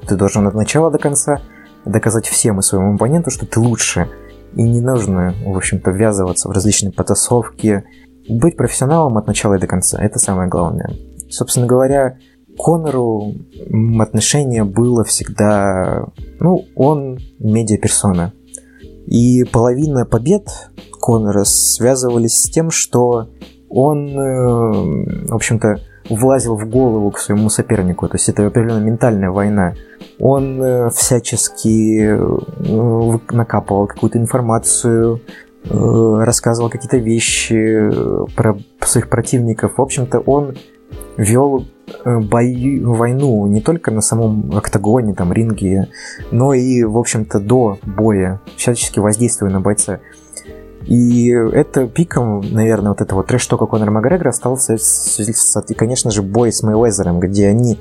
Ты 0.07 0.15
должен 0.15 0.47
от 0.47 0.53
начала 0.53 0.89
до 0.89 0.97
конца 0.97 1.41
доказать 1.85 2.27
всем 2.27 2.59
и 2.59 2.63
своему 2.63 2.95
оппоненту, 2.95 3.29
что 3.29 3.45
ты 3.45 3.59
лучше. 3.59 4.09
И 4.53 4.63
не 4.63 4.81
нужно, 4.81 5.35
в 5.45 5.55
общем-то, 5.55 5.91
ввязываться 5.91 6.47
в 6.47 6.51
различные 6.51 6.91
потасовки. 6.91 7.83
Быть 8.29 8.57
профессионалом 8.57 9.17
от 9.17 9.27
начала 9.27 9.55
и 9.55 9.59
до 9.59 9.67
конца– 9.67 10.01
это 10.01 10.19
самое 10.19 10.49
главное. 10.49 10.91
Собственно 11.29 11.67
говоря, 11.67 12.17
Конору 12.57 13.33
отношение 13.99 14.63
было 14.63 15.03
всегда... 15.03 16.05
Ну, 16.39 16.65
он 16.75 17.19
медиаперсона. 17.39 18.33
И 19.05 19.43
половина 19.45 20.05
побед 20.05 20.49
Конора 20.99 21.43
связывались 21.45 22.41
с 22.41 22.49
тем, 22.49 22.71
что 22.71 23.29
он, 23.69 24.09
э, 24.09 25.27
в 25.29 25.35
общем-то, 25.35 25.77
влазил 26.09 26.55
в 26.55 26.69
голову 26.69 27.11
к 27.11 27.19
своему 27.19 27.49
сопернику. 27.49 28.07
То 28.07 28.15
есть 28.15 28.29
это 28.29 28.45
определенно 28.45 28.83
ментальная 28.83 29.29
война. 29.29 29.73
Он 30.19 30.61
э, 30.61 30.89
всячески 30.89 32.01
э, 32.01 33.17
накапывал 33.31 33.87
какую-то 33.87 34.17
информацию, 34.17 35.21
рассказывал 35.69 36.69
какие-то 36.69 36.95
вещи 36.95 37.89
про 38.37 38.57
своих 38.79 39.09
противников. 39.09 39.77
В 39.77 39.81
общем-то, 39.81 40.19
он 40.19 40.55
вел 41.17 41.65
бою, 42.05 42.93
войну 42.93 43.47
не 43.47 43.61
только 43.61 43.91
на 43.91 44.01
самом 44.01 44.51
октагоне, 44.55 45.13
там, 45.13 45.31
ринге, 45.33 45.87
но 46.31 46.53
и, 46.53 46.83
в 46.83 46.97
общем-то, 46.97 47.39
до 47.39 47.79
боя, 47.85 48.41
всячески 48.55 48.99
воздействуя 48.99 49.49
на 49.49 49.61
бойца. 49.61 49.99
И 50.85 51.29
это 51.29 51.87
пиком, 51.87 52.41
наверное, 52.51 52.89
вот 52.89 53.01
этого 53.01 53.23
трэш-тока 53.23 53.65
Конора 53.65 53.91
Макгрегора 53.91 54.29
остался, 54.29 54.77
конечно 55.75 56.11
же, 56.11 56.21
бой 56.21 56.53
с 56.53 56.63
Мэйвезером, 56.63 57.19
где 57.19 57.47
они 57.47 57.77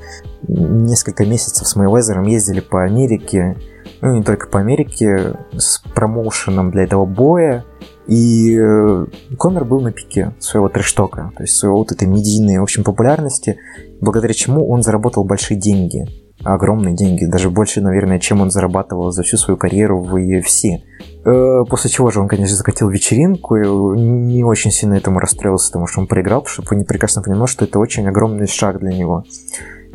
несколько 0.47 1.25
месяцев 1.25 1.67
с 1.67 1.75
Мэйвезером 1.77 2.23
ездили 2.23 2.59
по 2.59 2.83
Америке, 2.83 3.55
ну 4.01 4.15
не 4.15 4.23
только 4.23 4.49
по 4.49 4.59
Америке, 4.59 5.35
с 5.57 5.79
промоушеном 5.95 6.69
для 6.71 6.83
этого 6.83 7.05
боя. 7.05 7.63
И 8.07 8.57
э, 8.57 9.05
Конор 9.37 9.65
был 9.65 9.81
на 9.81 9.91
пике 9.91 10.33
своего 10.39 10.69
трэш-тока, 10.69 11.31
то 11.35 11.43
есть 11.43 11.55
своего 11.55 11.77
вот 11.77 11.91
этой 11.91 12.07
медийной, 12.07 12.59
в 12.59 12.63
общем, 12.63 12.83
популярности, 12.83 13.57
благодаря 13.99 14.33
чему 14.33 14.69
он 14.69 14.81
заработал 14.81 15.23
большие 15.23 15.59
деньги 15.59 16.05
огромные 16.43 16.95
деньги, 16.95 17.25
даже 17.25 17.49
больше, 17.49 17.81
наверное, 17.81 18.19
чем 18.19 18.41
он 18.41 18.51
зарабатывал 18.51 19.11
за 19.11 19.23
всю 19.23 19.37
свою 19.37 19.57
карьеру 19.57 20.01
в 20.01 20.15
UFC. 20.15 20.81
Э, 21.25 21.63
после 21.69 21.89
чего 21.89 22.11
же 22.11 22.21
он, 22.21 22.27
конечно, 22.27 22.55
закатил 22.55 22.89
вечеринку 22.89 23.55
и 23.57 23.67
не 23.67 24.43
очень 24.43 24.71
сильно 24.71 24.95
этому 24.95 25.19
расстроился, 25.19 25.67
потому 25.67 25.87
что 25.87 26.01
он 26.01 26.07
проиграл, 26.07 26.41
потому 26.41 26.65
что 26.65 26.75
не 26.75 26.83
прекрасно 26.83 27.21
понимал, 27.21 27.47
что 27.47 27.65
это 27.65 27.79
очень 27.79 28.07
огромный 28.07 28.47
шаг 28.47 28.79
для 28.79 28.93
него. 28.93 29.23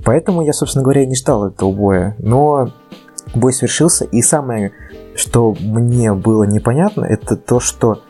Поэтому 0.04 0.42
я, 0.42 0.52
собственно 0.52 0.82
говоря, 0.82 1.06
не 1.06 1.14
ждал 1.14 1.46
этого 1.46 1.72
боя. 1.72 2.16
Но 2.18 2.72
бой 3.34 3.52
свершился, 3.52 4.04
и 4.04 4.20
самое, 4.20 4.72
что 5.14 5.54
мне 5.60 6.12
было 6.12 6.44
непонятно, 6.44 7.04
это 7.04 7.36
то, 7.36 7.60
что 7.60 8.02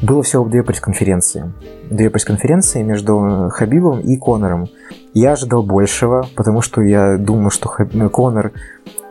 было 0.00 0.22
всего 0.22 0.44
две 0.44 0.62
пресс-конференции. 0.62 1.52
Две 1.90 2.10
пресс-конференции 2.10 2.82
между 2.82 3.48
Хабибом 3.50 4.00
и 4.00 4.16
Конором. 4.16 4.68
Я 5.14 5.32
ожидал 5.32 5.62
большего, 5.62 6.26
потому 6.36 6.60
что 6.60 6.82
я 6.82 7.16
думал, 7.16 7.50
что 7.50 7.68
Конор 8.10 8.52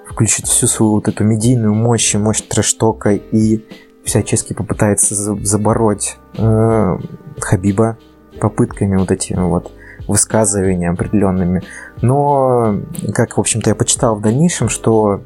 включит 0.08 0.46
всю 0.46 0.68
свою 0.68 0.94
вот 0.94 1.08
эту 1.08 1.24
медийную 1.24 1.74
мощь 1.74 2.14
и 2.14 2.18
мощь 2.18 2.42
трэштока 2.42 3.12
и 3.12 3.66
всячески 4.04 4.54
попытается 4.54 5.16
забороть 5.16 6.18
э, 6.38 6.98
Хабиба 7.40 7.98
попытками 8.40 8.98
вот 8.98 9.12
этими 9.12 9.42
вот 9.42 9.72
высказываниями 10.08 10.94
определенными. 10.94 11.64
Но, 12.02 12.80
как, 13.14 13.38
в 13.38 13.40
общем-то, 13.40 13.72
я 13.72 13.76
почитал 13.76 14.16
в 14.16 14.22
дальнейшем, 14.22 14.70
что 14.70 15.22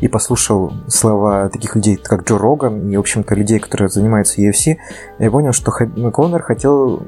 и 0.00 0.08
послушал 0.08 0.72
слова 0.88 1.48
таких 1.48 1.76
людей, 1.76 1.96
как 1.96 2.28
Джо 2.28 2.38
Роган, 2.38 2.88
и, 2.90 2.96
в 2.96 3.00
общем-то, 3.00 3.34
людей, 3.34 3.58
которые 3.58 3.88
занимаются 3.88 4.40
UFC, 4.40 4.76
я 5.18 5.30
понял, 5.30 5.52
что 5.52 5.70
Конор 5.70 6.42
хотел 6.42 7.02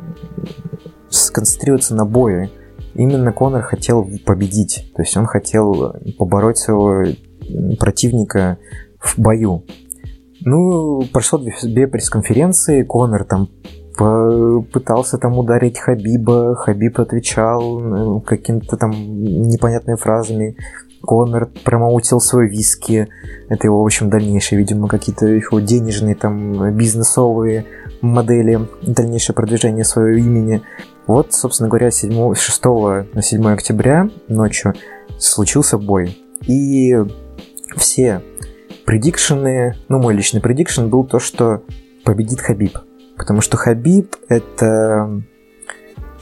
сконцентрироваться 1.09 1.95
на 1.95 2.05
бое. 2.05 2.51
Именно 2.95 3.33
Конор 3.33 3.63
хотел 3.63 4.07
победить. 4.27 4.93
То 4.95 5.03
есть 5.03 5.17
он 5.17 5.27
хотел 5.27 5.95
побороть 6.19 6.59
своего 6.59 7.15
противника 7.79 8.59
в 8.99 9.19
бою. 9.19 9.65
Ну, 10.45 11.03
прошло 11.13 11.39
две 11.39 11.87
пресс-конференции, 11.87 12.83
Конор 12.83 13.25
там 13.25 13.49
пытался 14.73 15.19
там 15.19 15.39
ударить 15.39 15.79
Хабиба, 15.79 16.55
Хабиб 16.57 16.99
отвечал 16.99 17.79
ну, 17.79 18.21
какими-то 18.21 18.77
там 18.77 18.91
непонятными 18.91 19.97
фразами, 19.97 20.57
Конор 21.03 21.51
промоутил 21.65 22.21
свой 22.21 22.49
виски. 22.49 23.09
Это 23.49 23.67
его, 23.67 23.83
в 23.83 23.85
общем, 23.85 24.09
дальнейшие, 24.09 24.59
видимо, 24.59 24.89
какие-то 24.89 25.27
его 25.27 25.61
денежные 25.61 26.15
там 26.15 26.75
бизнесовые 26.77 27.67
модели, 28.01 28.61
дальнейшее 28.83 29.35
продвижение 29.35 29.85
своего 29.85 30.19
имени. 30.19 30.63
Вот, 31.07 31.33
собственно 31.33 31.69
говоря, 31.69 31.91
7, 31.91 32.35
6 32.35 32.65
на 32.65 33.23
7 33.23 33.49
октября 33.49 34.09
ночью 34.29 34.75
случился 35.19 35.79
бой. 35.79 36.19
И 36.47 36.97
все 37.77 38.23
предикшены, 38.85 39.77
ну, 39.89 39.99
мой 39.99 40.15
личный 40.15 40.41
предикшн 40.41 40.87
был 40.87 41.05
то, 41.05 41.19
что 41.19 41.63
победит 42.05 42.41
Хабиб. 42.41 42.79
Потому 43.17 43.41
что 43.41 43.57
Хабиб— 43.57 44.17
это 44.29 45.23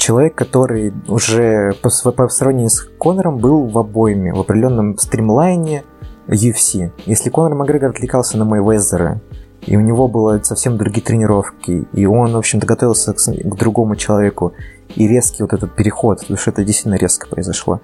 человек, 0.00 0.34
который 0.34 0.92
уже 1.06 1.72
по, 1.82 1.90
по 2.12 2.28
сравнению 2.28 2.70
с 2.70 2.80
Конором 2.98 3.38
был 3.38 3.66
в 3.66 3.78
обойме, 3.78 4.32
в 4.32 4.40
определенном 4.40 4.98
стримлайне 4.98 5.84
UFC. 6.26 6.90
Если 7.06 7.30
Конор 7.30 7.54
Макгрегор 7.54 7.90
отвлекался 7.90 8.38
на 8.38 8.44
Мэйвезера, 8.44 9.20
и 9.66 9.76
у 9.76 9.80
него 9.80 10.08
было 10.08 10.40
совсем 10.42 10.78
другие 10.78 11.04
тренировки, 11.04 11.86
и 11.92 12.06
он, 12.06 12.32
в 12.32 12.38
общем-то, 12.38 12.66
готовился 12.66 13.12
к, 13.12 13.18
к 13.18 13.54
другому 13.56 13.94
человеку, 13.94 14.54
и 14.96 15.06
резкий 15.06 15.42
вот 15.42 15.52
этот 15.52 15.76
переход, 15.76 16.20
потому 16.20 16.38
что 16.38 16.50
это 16.50 16.64
действительно 16.64 16.96
резко 16.96 17.28
произошло, 17.28 17.80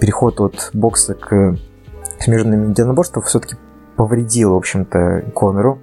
переход 0.00 0.40
от 0.40 0.70
бокса 0.72 1.14
к 1.14 1.56
смежным 2.18 2.70
единоборствам 2.70 3.22
все-таки 3.24 3.56
повредил, 3.96 4.54
в 4.54 4.56
общем-то, 4.56 5.24
Конору. 5.36 5.80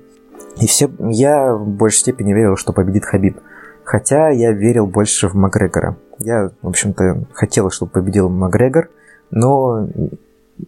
И 0.60 0.68
все, 0.68 0.90
я 1.00 1.54
в 1.54 1.68
большей 1.68 2.00
степени 2.00 2.34
верил, 2.34 2.58
что 2.58 2.74
победит 2.74 3.06
Хабиб. 3.06 3.38
Хотя 3.86 4.30
я 4.30 4.52
верил 4.52 4.88
больше 4.88 5.30
в 5.30 5.36
Макгрегора. 5.36 5.96
Я, 6.18 6.50
в 6.62 6.68
общем-то, 6.68 7.26
хотел, 7.34 7.70
чтобы 7.70 7.92
победил 7.92 8.30
Макгрегор, 8.30 8.90
но 9.30 9.88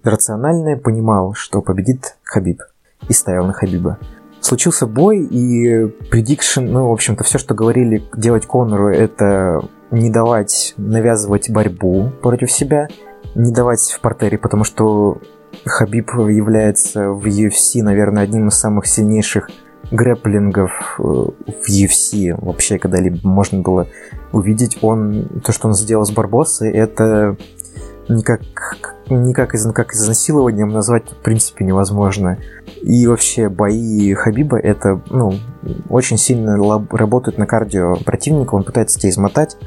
рационально 0.03 0.77
понимал, 0.77 1.33
что 1.33 1.61
победит 1.61 2.17
Хабиб. 2.23 2.61
И 3.09 3.13
ставил 3.13 3.45
на 3.45 3.53
Хабиба. 3.53 3.97
Случился 4.39 4.85
бой, 4.85 5.23
и 5.23 5.87
предикшн, 6.11 6.61
ну, 6.61 6.89
в 6.89 6.91
общем-то, 6.91 7.23
все, 7.23 7.39
что 7.39 7.55
говорили 7.55 8.03
делать 8.15 8.45
Конору, 8.45 8.89
это 8.89 9.61
не 9.89 10.11
давать 10.11 10.75
навязывать 10.77 11.49
борьбу 11.49 12.11
против 12.21 12.51
себя, 12.51 12.87
не 13.33 13.51
давать 13.51 13.81
в 13.91 13.99
портере, 13.99 14.37
потому 14.37 14.63
что 14.63 15.17
Хабиб 15.65 16.11
является 16.13 17.09
в 17.09 17.25
UFC, 17.25 17.81
наверное, 17.81 18.23
одним 18.23 18.49
из 18.49 18.55
самых 18.55 18.85
сильнейших 18.85 19.49
грэплингов 19.91 20.71
э, 20.99 21.01
в 21.01 21.69
UFC 21.69 22.33
вообще 22.37 22.77
когда-либо 22.77 23.19
можно 23.27 23.61
было 23.61 23.87
увидеть. 24.31 24.77
Он, 24.81 25.41
то, 25.43 25.51
что 25.51 25.67
он 25.67 25.73
сделал 25.73 26.05
с 26.05 26.11
Барбосой, 26.11 26.71
это 26.71 27.37
никак, 28.09 28.41
никак 29.09 29.53
из, 29.53 29.65
как 29.71 29.93
изнасилованием 29.93 30.69
назвать 30.69 31.09
в 31.11 31.15
принципе 31.17 31.65
невозможно. 31.65 32.37
И 32.81 33.07
вообще 33.07 33.49
бои 33.49 34.13
Хабиба 34.13 34.57
это 34.57 35.01
ну, 35.09 35.33
очень 35.89 36.17
сильно 36.17 36.61
лаб, 36.61 36.93
работают 36.93 37.37
на 37.37 37.45
кардио 37.45 37.95
противника, 38.05 38.55
он 38.55 38.63
пытается 38.63 38.99
тебя 38.99 39.09
измотать 39.09 39.57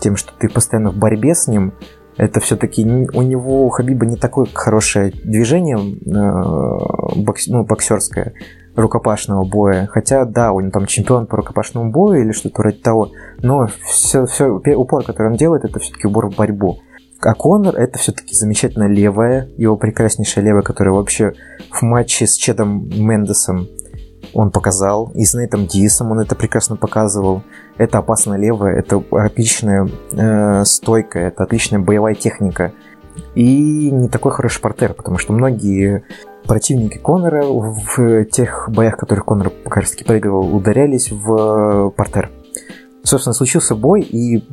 тем, 0.00 0.16
что 0.16 0.32
ты 0.38 0.48
постоянно 0.48 0.90
в 0.90 0.96
борьбе 0.96 1.34
с 1.34 1.48
ним, 1.48 1.72
это 2.16 2.40
все-таки 2.40 2.84
у 2.84 3.22
него, 3.22 3.64
у 3.64 3.68
Хабиба 3.68 4.04
не 4.04 4.16
такое 4.16 4.46
хорошее 4.52 5.12
движение 5.24 5.78
э, 5.78 7.20
бокс, 7.20 7.46
ну, 7.46 7.64
боксерское, 7.64 8.34
рукопашного 8.78 9.44
боя. 9.44 9.88
Хотя, 9.90 10.24
да, 10.24 10.52
он 10.52 10.70
там 10.70 10.86
чемпион 10.86 11.26
по 11.26 11.36
рукопашному 11.36 11.90
бою 11.90 12.22
или 12.22 12.32
что-то 12.32 12.62
вроде 12.62 12.78
того, 12.78 13.10
но 13.42 13.68
все, 13.84 14.26
все, 14.26 14.46
упор, 14.48 15.04
который 15.04 15.28
он 15.28 15.36
делает, 15.36 15.64
это 15.64 15.78
все-таки 15.78 16.06
упор 16.06 16.30
в 16.30 16.36
борьбу. 16.36 16.78
А 17.20 17.34
Конор 17.34 17.74
это 17.74 17.98
все-таки 17.98 18.34
замечательно 18.34 18.86
левая, 18.86 19.48
его 19.56 19.76
прекраснейшая 19.76 20.44
левая, 20.44 20.62
которая 20.62 20.94
вообще 20.94 21.32
в 21.70 21.82
матче 21.82 22.28
с 22.28 22.34
Чедом 22.34 22.88
Мендесом 22.88 23.66
он 24.34 24.50
показал, 24.50 25.10
и 25.14 25.24
с 25.24 25.34
Нейтом 25.34 25.66
Дисом 25.66 26.12
он 26.12 26.20
это 26.20 26.34
прекрасно 26.36 26.76
показывал. 26.76 27.42
Это 27.76 27.98
опасно 27.98 28.34
левая, 28.34 28.78
это 28.78 29.02
отличная 29.10 29.88
э, 30.12 30.64
стойка, 30.64 31.18
это 31.18 31.44
отличная 31.44 31.80
боевая 31.80 32.14
техника. 32.14 32.72
И 33.34 33.90
не 33.90 34.08
такой 34.08 34.32
хороший 34.32 34.60
портер, 34.60 34.94
потому 34.94 35.18
что 35.18 35.32
многие 35.32 36.04
противники 36.48 36.98
Конора 36.98 37.44
в 37.44 38.24
тех 38.24 38.68
боях, 38.72 38.94
в 38.94 38.96
которых 38.96 39.24
Конор 39.24 39.52
как 39.64 39.76
раз 39.76 39.94
проигрывал, 40.04 40.52
ударялись 40.52 41.12
в 41.12 41.90
портер. 41.90 42.30
Собственно, 43.04 43.34
случился 43.34 43.76
бой, 43.76 44.00
и 44.00 44.44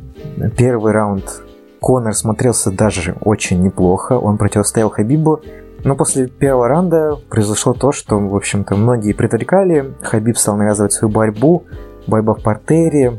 первый 0.56 0.92
раунд 0.92 1.42
Конор 1.80 2.14
смотрелся 2.14 2.70
даже 2.70 3.16
очень 3.22 3.62
неплохо. 3.62 4.12
Он 4.12 4.38
противостоял 4.38 4.90
Хабибу, 4.90 5.40
но 5.84 5.96
после 5.96 6.26
первого 6.26 6.68
раунда 6.68 7.16
произошло 7.28 7.72
то, 7.72 7.92
что, 7.92 8.18
в 8.18 8.36
общем-то, 8.36 8.76
многие 8.76 9.12
предрекали. 9.12 9.94
Хабиб 10.02 10.36
стал 10.36 10.56
навязывать 10.56 10.92
свою 10.92 11.12
борьбу, 11.12 11.64
борьба 12.06 12.34
в 12.34 12.42
портере, 12.42 13.12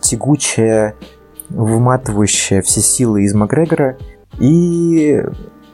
тягучая, 0.00 0.94
выматывающая 1.48 2.62
все 2.62 2.80
силы 2.80 3.22
из 3.22 3.34
Макгрегора. 3.34 3.96
И 4.38 5.22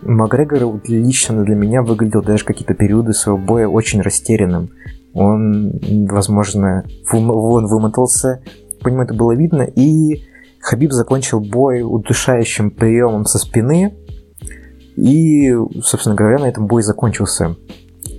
Макгрегор 0.03 0.81
лично 0.87 1.45
для 1.45 1.55
меня 1.55 1.83
выглядел 1.83 2.23
даже 2.23 2.45
какие-то 2.45 2.75
периоды 2.75 3.13
своего 3.13 3.39
боя 3.41 3.69
очень 3.69 4.01
растерянным. 4.01 4.71
Он, 5.15 5.81
возможно, 6.09 6.85
он 7.13 7.67
вымотался, 7.67 8.43
по 8.81 8.89
нему 8.89 9.03
это 9.03 9.15
было 9.15 9.33
видно, 9.33 9.63
и 9.63 10.25
Хабиб 10.61 10.93
закончил 10.93 11.41
бой 11.41 11.83
удушающим 11.83 12.71
приемом 12.71 13.27
со 13.27 13.39
спины, 13.39 13.95
и, 14.97 15.55
собственно 15.83 16.15
говоря, 16.15 16.39
на 16.39 16.49
этом 16.49 16.67
бой 16.67 16.83
закончился. 16.83 17.57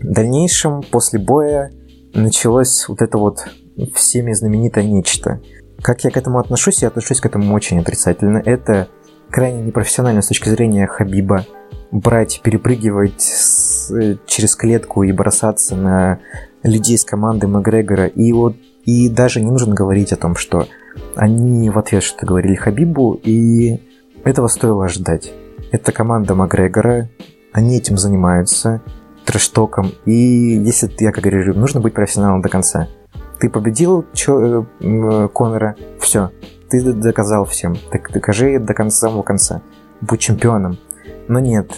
В 0.01 0.11
дальнейшем, 0.11 0.81
после 0.83 1.19
боя, 1.19 1.71
началось 2.13 2.87
вот 2.87 3.01
это 3.01 3.17
вот 3.17 3.47
всеми 3.95 4.33
знаменитое 4.33 4.83
нечто. 4.83 5.41
Как 5.81 6.03
я 6.03 6.11
к 6.11 6.17
этому 6.17 6.39
отношусь? 6.39 6.81
Я 6.81 6.89
отношусь 6.89 7.19
к 7.19 7.25
этому 7.25 7.53
очень 7.53 7.79
отрицательно. 7.79 8.37
Это 8.37 8.87
крайне 9.29 9.61
непрофессионально 9.63 10.21
с 10.21 10.27
точки 10.27 10.49
зрения 10.49 10.87
Хабиба 10.87 11.45
брать, 11.93 12.41
перепрыгивать 12.43 13.21
с, 13.21 14.17
через 14.25 14.56
клетку 14.56 15.03
и 15.03 15.12
бросаться 15.12 15.75
на 15.75 16.19
людей 16.63 16.97
с 16.97 17.06
команды 17.06 17.47
Макгрегора. 17.47 18.08
И 18.08 18.34
вот 18.34 18.56
и 18.84 19.10
даже 19.10 19.41
не 19.41 19.51
нужно 19.51 19.75
говорить 19.75 20.12
о 20.12 20.17
том, 20.17 20.36
что 20.36 20.67
они 21.15 21.69
в 21.69 21.77
ответ 21.77 22.03
что-то 22.03 22.25
говорили 22.25 22.56
Хабибу, 22.56 23.19
и 23.23 23.79
этого 24.23 24.47
стоило 24.47 24.86
ожидать. 24.86 25.32
Это 25.71 25.91
команда 25.91 26.36
Макгрегора, 26.36 27.10
они 27.51 27.77
этим 27.77 27.97
занимаются, 27.97 28.82
трэштоком, 29.25 29.91
и 30.06 30.12
если 30.12 30.91
я 30.99 31.12
как 31.12 31.23
говорю, 31.23 31.53
нужно 31.53 31.79
быть 31.79 31.93
профессионалом 31.93 32.41
до 32.41 32.49
конца. 32.49 32.88
Ты 33.39 33.49
победил 33.49 34.06
чё, 34.13 34.65
э, 34.82 35.29
Конора, 35.34 35.75
все, 35.99 36.32
ты 36.69 36.91
доказал 36.91 37.45
всем, 37.45 37.75
так 37.91 38.12
докажи 38.12 38.60
до 38.60 38.73
конца 38.73 39.08
самого 39.08 39.23
конца, 39.23 39.62
будь 40.01 40.19
чемпионом. 40.19 40.77
Но 41.27 41.39
нет, 41.39 41.71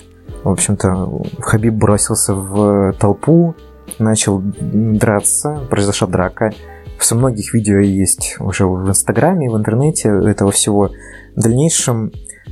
в 0.44 0.50
общем-то, 0.50 1.24
Хабиб 1.40 1.74
бросился 1.74 2.34
в 2.34 2.94
толпу, 3.00 3.56
начал 4.00 4.42
драться, 4.42 5.60
произошла 5.70 6.08
драка. 6.08 6.52
Со 7.00 7.16
многих 7.16 7.54
видео 7.54 7.80
есть 7.80 8.38
уже 8.40 8.66
в 8.66 8.88
Инстаграме, 8.88 9.50
в 9.50 9.58
интернете 9.58 10.10
этого 10.10 10.52
всего. 10.52 10.92
В 11.36 11.42
дальнейшем, 11.42 12.12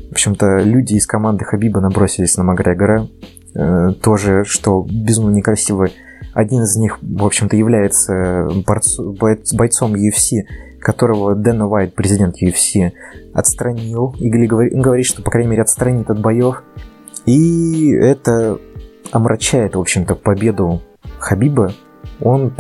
в 0.09 0.11
общем-то, 0.11 0.59
люди 0.59 0.93
из 0.93 1.07
команды 1.07 1.45
Хабиба 1.45 1.81
набросились 1.81 2.35
на 2.37 2.43
Макгрегора. 2.43 3.07
Э, 3.55 3.91
тоже, 4.01 4.43
что 4.45 4.85
безумно 4.89 5.35
некрасиво. 5.35 5.87
Один 6.33 6.63
из 6.63 6.75
них, 6.75 6.97
в 7.01 7.25
общем-то, 7.25 7.55
является 7.55 8.49
борцу, 8.65 9.15
бойцом 9.53 9.93
UFC, 9.93 10.41
которого 10.83 11.35
Дэна 11.35 11.67
Уайт, 11.67 11.95
президент 11.95 12.41
UFC, 12.41 12.91
отстранил. 13.33 14.15
И 14.19 14.29
говорит, 14.29 15.05
что, 15.05 15.23
по 15.23 15.31
крайней 15.31 15.49
мере, 15.51 15.61
отстранит 15.63 16.09
от 16.09 16.19
боев. 16.19 16.63
И 17.25 17.91
это 17.91 18.59
омрачает, 19.11 19.75
в 19.75 19.79
общем-то, 19.79 20.15
победу 20.15 20.81
Хабиба. 21.19 21.73
Он 22.19 22.53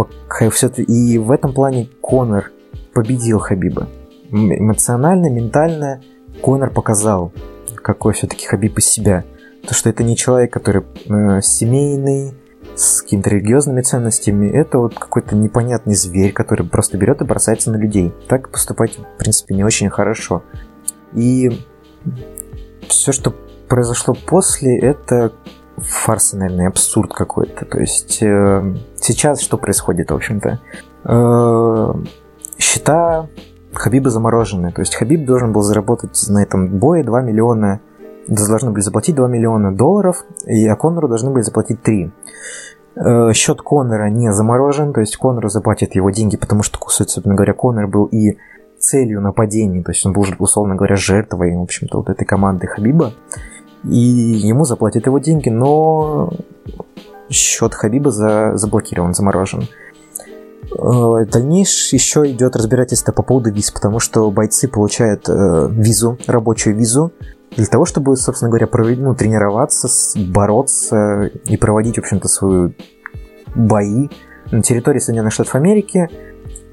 все 0.51 0.67
и 0.69 1.17
в 1.17 1.31
этом 1.31 1.53
плане 1.53 1.89
Конор 2.01 2.51
победил 2.93 3.39
Хабиба. 3.39 3.87
Эмоционально, 4.31 5.29
ментально 5.29 6.01
Конор 6.41 6.71
показал, 6.71 7.31
какой 7.75 8.13
все-таки 8.13 8.47
Хабиб 8.47 8.77
из 8.77 8.85
себя. 8.85 9.23
То, 9.67 9.73
что 9.73 9.89
это 9.89 10.03
не 10.03 10.17
человек, 10.17 10.51
который 10.51 10.83
э, 10.83 11.41
семейный, 11.41 12.33
с 12.75 13.01
какими-то 13.01 13.29
религиозными 13.29 13.81
ценностями. 13.81 14.49
Это 14.49 14.79
вот 14.79 14.95
какой-то 14.95 15.35
непонятный 15.35 15.95
зверь, 15.95 16.33
который 16.33 16.67
просто 16.67 16.97
берет 16.97 17.21
и 17.21 17.25
бросается 17.25 17.71
на 17.71 17.77
людей. 17.77 18.13
Так 18.27 18.49
поступать, 18.49 18.97
в 18.97 19.17
принципе, 19.17 19.55
не 19.55 19.63
очень 19.63 19.89
хорошо. 19.89 20.43
И 21.13 21.65
все, 22.87 23.11
что 23.11 23.33
произошло 23.67 24.15
после, 24.15 24.77
это 24.79 25.31
фарс, 25.77 26.33
наверное, 26.33 26.67
абсурд 26.67 27.13
какой-то. 27.13 27.65
То 27.65 27.79
есть 27.79 28.21
э, 28.21 28.75
сейчас 28.99 29.41
что 29.41 29.57
происходит, 29.57 30.11
в 30.11 30.15
общем-то? 30.15 30.59
Э, 31.05 31.93
счета 32.57 33.27
Хабиба 33.73 34.09
заморожены. 34.09 34.71
То 34.71 34.81
есть 34.81 34.95
Хабиб 34.95 35.25
должен 35.25 35.51
был 35.51 35.61
заработать 35.61 36.23
на 36.29 36.43
этом 36.43 36.67
бое 36.77 37.03
2 37.03 37.21
миллиона 37.21 37.81
должны 38.27 38.71
были 38.71 38.81
заплатить 38.81 39.15
2 39.15 39.27
миллиона 39.27 39.75
долларов, 39.75 40.25
и 40.45 40.67
а 40.67 40.75
Конору 40.75 41.07
должны 41.07 41.31
были 41.31 41.43
заплатить 41.43 41.81
3. 41.81 42.11
Э, 42.95 43.33
счет 43.33 43.61
Конора 43.61 44.09
не 44.09 44.31
заморожен, 44.31 44.93
то 44.93 45.01
есть 45.01 45.17
Конору 45.17 45.49
заплатят 45.49 45.95
его 45.95 46.09
деньги, 46.09 46.37
потому 46.37 46.63
что, 46.63 46.79
собственно 46.89 47.35
говоря, 47.35 47.53
Конор 47.53 47.87
был 47.87 48.05
и 48.05 48.37
целью 48.77 49.21
нападения, 49.21 49.81
то 49.81 49.91
есть 49.91 50.05
он 50.05 50.13
был, 50.13 50.25
условно 50.39 50.75
говоря, 50.75 50.95
жертвой, 50.95 51.55
в 51.55 51.61
общем-то, 51.61 51.97
вот 51.99 52.09
этой 52.09 52.25
команды 52.25 52.67
Хабиба, 52.67 53.13
и 53.83 53.97
ему 53.97 54.65
заплатят 54.65 55.05
его 55.05 55.19
деньги, 55.19 55.49
но 55.49 56.31
счет 57.29 57.73
Хабиба 57.73 58.11
за, 58.11 58.55
заблокирован, 58.55 59.13
заморожен. 59.13 59.63
Э, 60.77 61.25
дальнейшее 61.25 61.97
еще 61.97 62.29
идет 62.31 62.55
разбирательство 62.55 63.11
по 63.11 63.23
поводу 63.23 63.51
виз, 63.51 63.71
потому 63.71 63.99
что 63.99 64.29
бойцы 64.31 64.67
получают 64.67 65.27
э, 65.29 65.67
визу, 65.71 66.17
рабочую 66.27 66.75
визу, 66.75 67.11
для 67.55 67.67
того, 67.67 67.85
чтобы, 67.85 68.15
собственно 68.17 68.49
говоря, 68.49 68.67
ну, 68.97 69.13
тренироваться, 69.13 69.87
бороться 70.19 71.29
и 71.45 71.57
проводить, 71.57 71.95
в 71.95 71.99
общем-то, 71.99 72.27
свои 72.27 72.71
бои 73.55 74.09
на 74.51 74.63
территории 74.63 74.99
Соединенных 74.99 75.33
Штатов 75.33 75.55
Америки. 75.55 76.09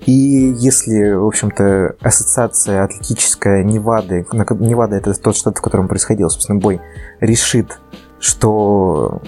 И 0.06 0.12
если, 0.12 1.12
в 1.12 1.26
общем-то, 1.26 1.96
ассоциация 2.00 2.84
атлетическая 2.84 3.62
Невады, 3.62 4.26
Невада 4.32 4.96
это 4.96 5.12
тот 5.12 5.36
штат, 5.36 5.58
в 5.58 5.60
котором 5.60 5.88
происходил, 5.88 6.30
собственно, 6.30 6.58
бой, 6.58 6.80
решит, 7.20 7.78
что 8.18 9.20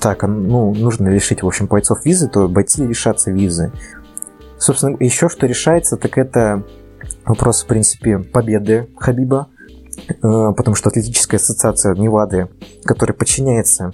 так, 0.00 0.24
ну, 0.24 0.74
нужно 0.74 1.08
лишить, 1.08 1.42
в 1.42 1.46
общем, 1.46 1.66
бойцов 1.66 2.04
визы, 2.04 2.28
то 2.28 2.48
бойцы 2.48 2.84
лишатся 2.84 3.30
визы. 3.30 3.72
Собственно, 4.58 4.96
еще 4.98 5.28
что 5.28 5.46
решается, 5.46 5.96
так 5.96 6.18
это 6.18 6.64
вопрос, 7.24 7.62
в 7.62 7.66
принципе, 7.66 8.18
победы 8.18 8.88
Хабиба, 8.96 9.48
э, 10.08 10.12
потому 10.20 10.74
что 10.74 10.88
Атлетическая 10.88 11.38
ассоциация 11.38 11.94
Невады, 11.94 12.48
которая 12.84 13.16
подчиняется 13.16 13.92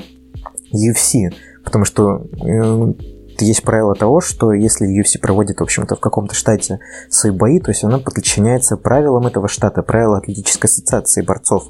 UFC, 0.72 1.34
потому 1.64 1.84
что 1.84 2.26
э, 2.42 2.94
есть 3.40 3.62
правило 3.62 3.94
того, 3.94 4.20
что 4.20 4.52
если 4.52 4.88
UFC 4.88 5.18
проводит, 5.20 5.58
в 5.58 5.62
общем-то, 5.62 5.96
в 5.96 6.00
каком-то 6.00 6.34
штате 6.34 6.78
свои 7.10 7.32
бои, 7.32 7.58
то 7.58 7.70
есть 7.70 7.84
она 7.84 7.98
подчиняется 7.98 8.76
правилам 8.76 9.26
этого 9.26 9.48
штата, 9.48 9.82
правилам 9.82 10.18
Атлетической 10.18 10.66
ассоциации 10.66 11.22
борцов 11.22 11.68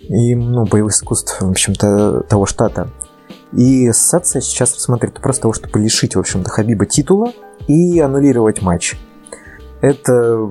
и, 0.00 0.34
ну, 0.34 0.64
боевых 0.64 0.92
искусств, 0.92 1.40
в 1.40 1.50
общем-то, 1.50 2.24
того 2.28 2.46
штата. 2.46 2.90
И 3.52 3.86
ассоциация 3.86 4.40
сейчас 4.40 4.74
рассматривает 4.74 5.18
вопрос 5.18 5.38
того, 5.38 5.52
чтобы 5.52 5.78
лишить, 5.78 6.16
в 6.16 6.18
общем-то, 6.18 6.50
Хабиба 6.50 6.86
титула 6.86 7.32
и 7.68 7.98
аннулировать 8.00 8.62
матч. 8.62 8.96
Это, 9.80 10.48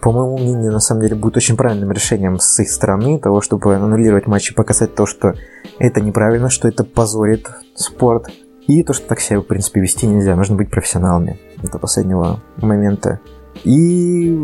по 0.00 0.12
моему 0.12 0.38
мнению, 0.38 0.72
на 0.72 0.80
самом 0.80 1.02
деле 1.02 1.16
будет 1.16 1.36
очень 1.36 1.56
правильным 1.56 1.90
решением 1.90 2.38
с 2.38 2.60
их 2.60 2.70
стороны, 2.70 3.18
того, 3.18 3.40
чтобы 3.40 3.74
аннулировать 3.74 4.26
матч 4.26 4.50
и 4.50 4.54
показать 4.54 4.94
то, 4.94 5.04
что 5.06 5.34
это 5.78 6.00
неправильно, 6.00 6.48
что 6.48 6.68
это 6.68 6.84
позорит 6.84 7.48
спорт. 7.74 8.30
И 8.68 8.82
то, 8.82 8.92
что 8.92 9.06
так 9.08 9.20
себя, 9.20 9.40
в 9.40 9.44
принципе, 9.44 9.80
вести 9.80 10.06
нельзя. 10.06 10.34
Нужно 10.34 10.56
быть 10.56 10.70
профессионалами 10.70 11.38
до 11.62 11.78
последнего 11.78 12.40
момента. 12.56 13.20
И 13.62 14.36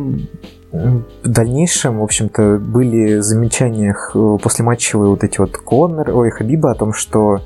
в 0.73 1.29
дальнейшем, 1.29 1.99
в 1.99 2.03
общем-то, 2.03 2.59
были 2.59 3.19
замечания 3.19 3.95
э, 4.15 4.39
после 4.43 4.65
матчевые 4.65 5.11
вот 5.11 5.23
эти 5.23 5.39
вот 5.39 5.57
Коннор, 5.59 6.11
ой, 6.11 6.31
Хабиба 6.31 6.71
о 6.71 6.75
том, 6.75 6.93
что 6.93 7.41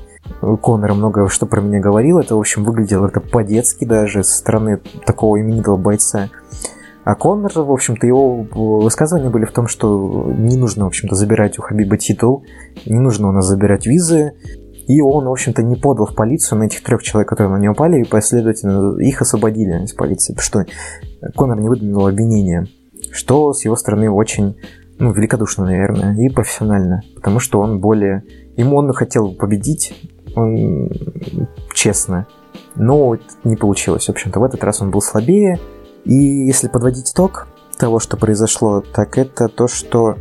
Коннор 0.61 0.93
много 0.93 1.29
что 1.29 1.45
про 1.45 1.61
меня 1.61 1.79
говорил. 1.79 2.19
Это, 2.19 2.35
в 2.35 2.39
общем, 2.39 2.63
выглядело 2.63 3.07
это 3.07 3.19
по-детски 3.19 3.85
даже 3.85 4.23
со 4.23 4.37
стороны 4.37 4.79
такого 5.05 5.39
именитого 5.39 5.77
бойца. 5.77 6.29
А 7.03 7.15
Коннор, 7.15 7.51
в 7.53 7.71
общем-то, 7.71 8.05
его 8.05 8.43
высказывания 8.81 9.29
были 9.29 9.45
в 9.45 9.51
том, 9.51 9.67
что 9.67 10.31
не 10.37 10.57
нужно, 10.57 10.85
в 10.85 10.87
общем-то, 10.87 11.15
забирать 11.15 11.57
у 11.57 11.61
Хабиба 11.61 11.97
титул, 11.97 12.43
не 12.85 12.99
нужно 12.99 13.29
у 13.29 13.31
нас 13.31 13.45
забирать 13.45 13.85
визы, 13.85 14.33
и 14.87 14.99
он, 14.99 15.25
в 15.25 15.31
общем-то, 15.31 15.63
не 15.63 15.75
подал 15.75 16.05
в 16.05 16.15
полицию 16.15 16.59
на 16.59 16.63
этих 16.65 16.83
трех 16.83 17.01
человек, 17.03 17.29
которые 17.29 17.53
на 17.53 17.61
него 17.61 17.71
упали, 17.71 18.01
и, 18.01 18.05
последовательно, 18.05 18.99
их 18.99 19.21
освободили 19.21 19.83
из 19.83 19.93
полиции, 19.93 20.33
потому 20.33 20.65
что 20.65 20.65
Коннор 21.35 21.59
не 21.59 21.69
выдвинул 21.69 22.07
обвинения 22.07 22.67
что 23.11 23.53
с 23.53 23.65
его 23.65 23.75
стороны 23.75 24.09
очень 24.09 24.55
ну, 24.99 25.11
великодушно, 25.11 25.65
наверное, 25.65 26.15
и 26.15 26.29
профессионально, 26.29 27.01
потому 27.15 27.39
что 27.39 27.59
он 27.59 27.79
более... 27.79 28.23
Ему 28.55 28.77
он 28.77 28.91
хотел 28.93 29.35
победить, 29.35 29.93
он 30.37 30.89
честно, 31.73 32.27
но 32.75 33.17
не 33.43 33.55
получилось. 33.55 34.05
В 34.05 34.09
общем-то, 34.09 34.39
в 34.39 34.43
этот 34.43 34.63
раз 34.63 34.81
он 34.81 34.91
был 34.91 35.01
слабее, 35.01 35.59
и 36.05 36.13
если 36.13 36.67
подводить 36.67 37.11
итог 37.11 37.47
того, 37.77 37.99
что 37.99 38.17
произошло, 38.17 38.81
так 38.81 39.17
это 39.17 39.47
то, 39.47 39.67
что 39.67 40.15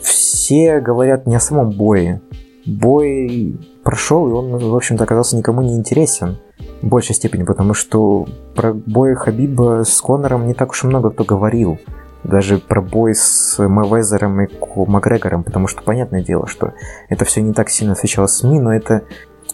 все 0.00 0.80
говорят 0.80 1.26
не 1.26 1.36
о 1.36 1.40
самом 1.40 1.70
бое. 1.70 2.20
Бой 2.66 3.58
прошел, 3.82 4.28
и 4.28 4.32
он, 4.32 4.56
в 4.56 4.74
общем-то, 4.74 5.04
оказался 5.04 5.36
никому 5.36 5.62
не 5.62 5.74
интересен 5.74 6.38
в 6.80 6.88
большей 6.88 7.14
степени, 7.14 7.42
потому 7.42 7.74
что 7.74 8.26
про 8.54 8.72
бой 8.72 9.14
Хабиба 9.14 9.82
с 9.84 10.00
Конором 10.00 10.46
не 10.46 10.54
так 10.54 10.70
уж 10.70 10.84
и 10.84 10.86
много 10.86 11.10
кто 11.10 11.24
говорил. 11.24 11.78
Даже 12.24 12.58
про 12.58 12.80
бой 12.80 13.14
с 13.14 13.58
Мэвезером 13.58 14.40
и 14.40 14.48
Макгрегором, 14.76 15.44
потому 15.44 15.68
что 15.68 15.82
понятное 15.82 16.22
дело, 16.22 16.46
что 16.46 16.72
это 17.08 17.24
все 17.24 17.42
не 17.42 17.52
так 17.52 17.68
сильно 17.68 17.92
освещалось 17.92 18.32
СМИ, 18.32 18.60
но 18.60 18.74
это 18.74 19.04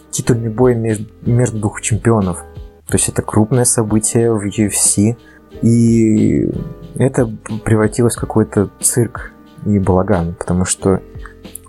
титульный 0.09 0.49
бой 0.49 0.75
между, 0.75 1.11
между 1.21 1.59
двух 1.59 1.81
чемпионов. 1.81 2.43
То 2.87 2.97
есть 2.97 3.09
это 3.09 3.21
крупное 3.21 3.65
событие 3.65 4.33
в 4.33 4.45
UFC, 4.45 5.17
и 5.61 6.49
это 6.95 7.29
превратилось 7.63 8.15
в 8.15 8.19
какой-то 8.19 8.69
цирк 8.79 9.33
и 9.65 9.79
балаган, 9.79 10.35
потому 10.37 10.65
что 10.65 11.01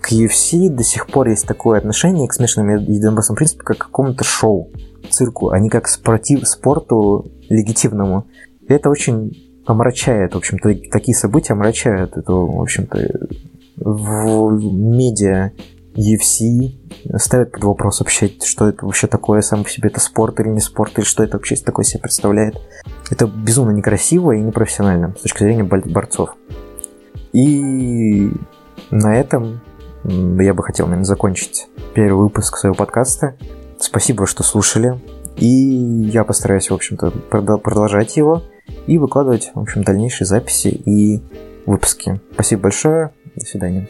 к 0.01 0.11
UFC 0.11 0.69
до 0.69 0.83
сих 0.83 1.07
пор 1.07 1.29
есть 1.29 1.47
такое 1.47 1.77
отношение 1.77 2.27
к 2.27 2.33
смешанным 2.33 2.75
единоборствам, 2.75 3.35
в 3.35 3.37
принципе, 3.37 3.63
как 3.63 3.77
к 3.77 3.85
какому-то 3.85 4.23
шоу 4.23 4.71
цирку, 5.09 5.49
а 5.49 5.59
не 5.59 5.69
как 5.69 5.87
спортив, 5.87 6.47
спорту 6.47 7.31
легитимному. 7.49 8.27
И 8.67 8.73
это 8.73 8.89
очень 8.89 9.31
омрачает, 9.65 10.33
в 10.33 10.37
общем-то, 10.37 10.73
такие 10.91 11.15
события 11.15 11.53
омрачают 11.53 12.17
эту, 12.17 12.45
в 12.45 12.61
общем-то, 12.61 13.27
в 13.77 14.51
медиа 14.51 15.51
UFC 15.95 16.75
ставят 17.17 17.51
под 17.51 17.63
вопрос 17.63 17.99
вообще, 17.99 18.31
что 18.43 18.69
это 18.69 18.85
вообще 18.85 19.07
такое, 19.07 19.41
сам 19.41 19.63
по 19.63 19.69
себе 19.69 19.89
это 19.89 19.99
спорт 19.99 20.39
или 20.39 20.49
не 20.49 20.59
спорт, 20.59 20.97
или 20.97 21.05
что 21.05 21.23
это 21.23 21.37
вообще 21.37 21.55
такое 21.55 21.85
себе 21.85 22.01
представляет. 22.01 22.55
Это 23.11 23.27
безумно 23.27 23.71
некрасиво 23.71 24.31
и 24.31 24.41
непрофессионально 24.41 25.15
с 25.17 25.21
точки 25.21 25.43
зрения 25.43 25.63
борцов. 25.63 26.35
И 27.31 28.31
на 28.91 29.15
этом 29.15 29.61
я 30.03 30.53
бы 30.53 30.63
хотел, 30.63 30.85
наверное, 30.87 31.05
закончить 31.05 31.67
первый 31.93 32.23
выпуск 32.23 32.57
своего 32.57 32.75
подкаста. 32.75 33.35
Спасибо, 33.79 34.25
что 34.27 34.43
слушали. 34.43 34.99
И 35.37 35.47
я 35.47 36.23
постараюсь, 36.23 36.69
в 36.69 36.73
общем-то, 36.73 37.11
продолжать 37.29 38.17
его 38.17 38.43
и 38.87 38.97
выкладывать, 38.97 39.51
в 39.53 39.59
общем, 39.59 39.83
дальнейшие 39.83 40.27
записи 40.27 40.67
и 40.67 41.21
выпуски. 41.65 42.19
Спасибо 42.33 42.63
большое. 42.63 43.11
До 43.35 43.45
свидания. 43.45 43.87